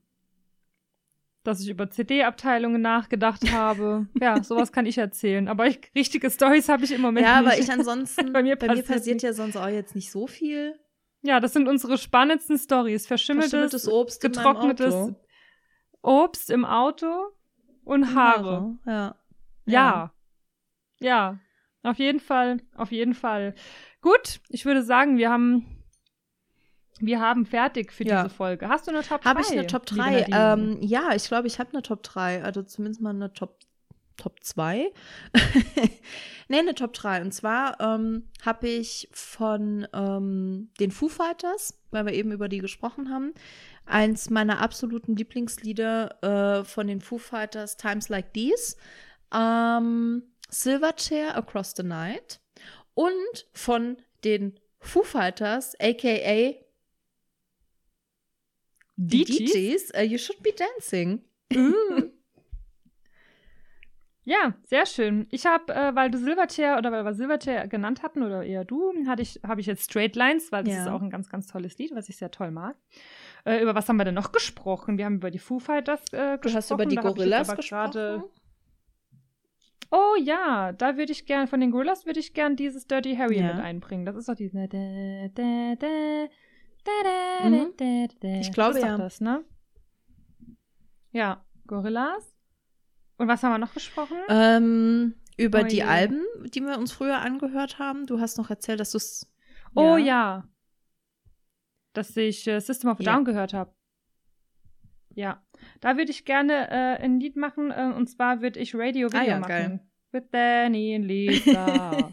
[1.45, 4.07] Dass ich über CD-Abteilungen nachgedacht habe.
[4.21, 5.49] ja, sowas kann ich erzählen.
[5.49, 7.51] Aber ich, richtige Stories habe ich im Moment ja, nicht.
[7.51, 10.79] aber ich ansonsten, Bei mir bei mir passiert ja sonst auch jetzt nicht so viel.
[11.23, 13.07] ja, das sind unsere spannendsten Stories.
[13.07, 15.13] Verschimmeltes, Verschimmeltes Obst getrocknetes.
[16.03, 17.29] Obst im Auto
[17.85, 18.79] und Haare.
[18.87, 19.17] Ja.
[19.67, 20.13] Ja.
[21.01, 21.39] Ja.
[21.85, 23.55] Auf jeden Fall, auf jeden Fall.
[24.01, 25.82] Gut, ich würde sagen, wir haben
[27.03, 28.23] wir haben fertig für Ja.
[28.23, 28.69] diese Folge.
[28.69, 29.29] Hast du eine Top 3?
[29.29, 30.27] Habe ich eine Top 3?
[30.33, 32.43] Ähm, ja, ich glaube, ich habe eine Top 3.
[32.43, 33.59] Also zumindest mal eine Top,
[34.17, 34.91] Top 2.
[36.49, 37.23] nee, eine Top 3.
[37.23, 42.59] Und zwar ähm, habe ich von ähm, den Foo Fighters, weil wir eben über die
[42.59, 43.35] gesprochen haben,
[43.85, 48.77] eins meiner absoluten Lieblingslieder äh, von den Foo Fighters, Times Like These.
[49.35, 52.41] Ähm, Silverchair Across the Night.
[52.95, 56.55] Und von den Foo Fighters, aka
[59.09, 59.53] DJs?
[59.53, 61.23] DJs, äh, You Should Be Dancing.
[64.25, 65.27] Ja, sehr schön.
[65.33, 68.93] Ich habe, äh, weil du Silverchair oder weil wir Silverchair genannt hatten oder eher du,
[69.09, 70.83] hatte ich, habe ich jetzt Straight Lines, weil das Ja.
[70.85, 72.77] ist auch ein ganz, ganz tolles Lied, was ich sehr toll mag.
[73.45, 74.97] Äh, über was haben wir denn noch gesprochen?
[74.97, 76.41] Wir haben über die Foo Fighters äh, gesprochen.
[76.43, 77.91] Du hast über die Da Gorillas gesprochen.
[77.91, 78.25] gerade-
[79.91, 83.41] Oh ja, da würde ich gern, von den Gorillas würde ich gern dieses Dirty Harry
[83.41, 83.55] Ja.
[83.55, 84.07] mit einbringen.
[84.07, 84.51] Das ist doch die.
[87.45, 87.73] Mhm.
[88.41, 88.97] Ich glaube, ja.
[88.97, 89.45] Das, ne?
[91.13, 92.35] Ja, Gorillas.
[93.19, 94.17] Und was haben wir noch gesprochen?
[94.29, 95.83] Ähm, über Oh die je.
[95.83, 96.23] Alben,
[96.55, 98.07] die wir uns früher angehört haben.
[98.07, 99.31] Du hast noch erzählt, dass du es.
[99.75, 100.49] Oh ja.
[101.93, 103.15] Dass ich äh, System of a Ja.
[103.15, 103.73] Down gehört habe.
[105.15, 105.45] Ja.
[105.81, 109.21] Da würde ich gerne äh, ein Lied machen, äh, und zwar würde ich Radio Video
[109.21, 109.49] Ah ja, machen.
[109.49, 109.81] geil.
[110.11, 112.13] With Danny und Lisa.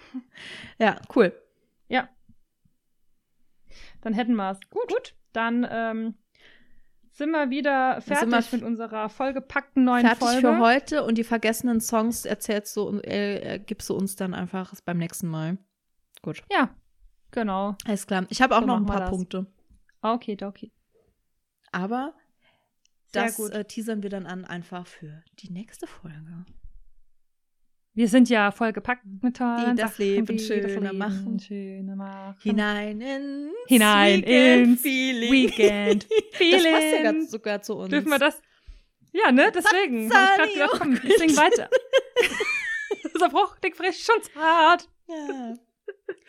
[0.78, 1.32] ja, cool.
[4.02, 4.60] Dann hätten wir es.
[4.70, 4.88] Gut.
[4.88, 5.14] Gut.
[5.32, 6.14] Dann ähm,
[7.10, 10.40] sind wir wieder fertig wir mit unserer vollgepackten neuen Fertig Folge.
[10.40, 14.74] für heute und die vergessenen Songs erzählst du, äh, äh, gibst du uns dann einfach
[14.84, 15.58] beim nächsten Mal.
[16.22, 16.42] Gut.
[16.50, 16.74] Ja,
[17.30, 17.76] genau.
[17.86, 18.26] Alles klar.
[18.28, 19.08] Ich habe auch So noch ein paar.
[19.08, 19.46] Punkte.
[20.02, 20.72] Okay, okay.
[21.70, 22.14] Aber
[23.12, 23.52] Sehr das gut.
[23.52, 26.44] äh, teasern wir dann an einfach für die nächste Folge.
[27.94, 31.38] Wir sind ja vollgepackt mit tollen Die das Sachen, Leben die das schöner Leben machen.
[31.38, 32.38] schöner machen.
[32.42, 35.32] Hinein ins Hinein Weekend ins Feeling.
[35.32, 37.02] Weekend Das passt ja Feeling.
[37.02, 37.90] ganz sogar zu uns.
[37.90, 38.40] Dürfen wir das?
[39.12, 39.52] Ja, ne?
[39.54, 40.10] Deswegen.
[40.10, 41.68] Hab ich Sani, gedacht, oh komm, ich sing weiter.
[43.18, 44.88] so fruchtig, frisch und zart.
[45.08, 45.54] Ja.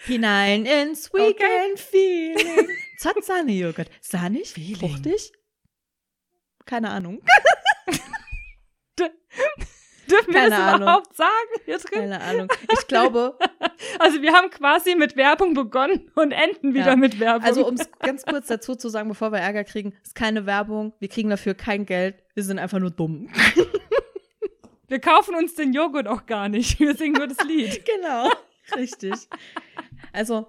[0.05, 2.68] Hinein ins Weekend Feeling.
[2.97, 3.89] Zart Sahnejoghurt.
[4.01, 4.49] Sahnig?
[4.51, 4.76] Feeling.
[4.76, 5.32] Fruchtig?
[6.66, 7.22] Keine Ahnung.
[10.09, 10.81] Dürfen wir Keine das Ahnung.
[10.81, 11.29] überhaupt sagen?
[11.65, 11.99] Hier drin?
[11.99, 12.47] Keine Ahnung.
[12.71, 13.37] Ich glaube,
[13.99, 16.95] Also wir haben quasi mit Werbung begonnen und enden wieder Ja.
[16.95, 17.43] mit Werbung.
[17.45, 20.93] also um es ganz kurz dazu zu sagen, bevor wir Ärger kriegen, ist keine Werbung,
[20.99, 23.29] wir kriegen dafür kein Geld, wir sind einfach nur dumm.
[24.89, 26.79] Wir kaufen uns den Joghurt auch gar nicht.
[26.79, 27.83] Wir singen nur das Lied.
[28.01, 28.29] genau,
[28.75, 29.13] richtig.
[30.11, 30.45] Also,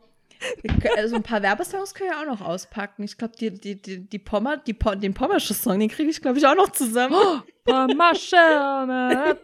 [0.96, 3.02] also ein paar Werbesongs können wir auch noch auspacken.
[3.02, 6.38] Ich glaube, die, die, die, die Pommer, die, den Pommersche Song, den kriege ich, glaube
[6.38, 7.14] ich, auch noch zusammen.
[7.14, 8.36] Oh, Pommersche.
[8.36, 9.36] ja,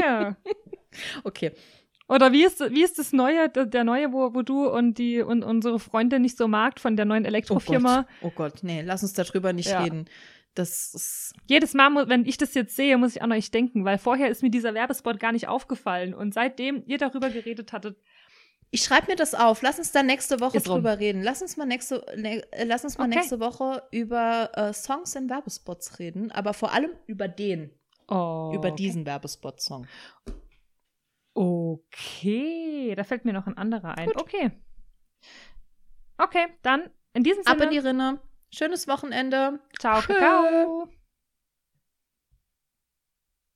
[0.00, 0.36] ja.
[1.24, 1.52] Okay.
[2.08, 5.44] Oder wie ist, wie ist das neue, der neue, wo, wo du und die und
[5.44, 8.06] unsere Freundin nicht so magst von der neuen Elektrofirma?
[8.20, 9.80] Oh Gott, oh Gott nee, lass uns darüber nicht ja.
[9.80, 10.06] reden.
[10.54, 13.98] Das ist Jedes Mal, wenn ich das jetzt sehe, muss ich an euch denken, weil
[13.98, 16.12] vorher ist mir dieser Werbespot gar nicht aufgefallen.
[16.12, 17.96] Und seitdem ihr darüber geredet hattet,
[18.70, 19.62] ich schreibe mir das auf.
[19.62, 20.98] Lass uns da nächste Woche Ist drüber rum.
[20.98, 21.22] reden.
[21.22, 23.16] Lass uns mal nächste, ne, äh, lass uns mal okay.
[23.16, 27.72] nächste Woche über äh, Songs in Werbespots reden, aber vor allem über den.
[28.08, 29.86] Oh, über diesen Werbespot-Song.
[31.34, 34.06] Okay, da fällt mir noch ein anderer ein.
[34.06, 34.20] Gut.
[34.20, 34.50] Okay.
[36.18, 37.56] Okay, dann in diesem Sinne.
[37.56, 38.20] Ab in die Rinne.
[38.52, 39.60] Schönes Wochenende.
[39.78, 40.88] Ciao, Kakao.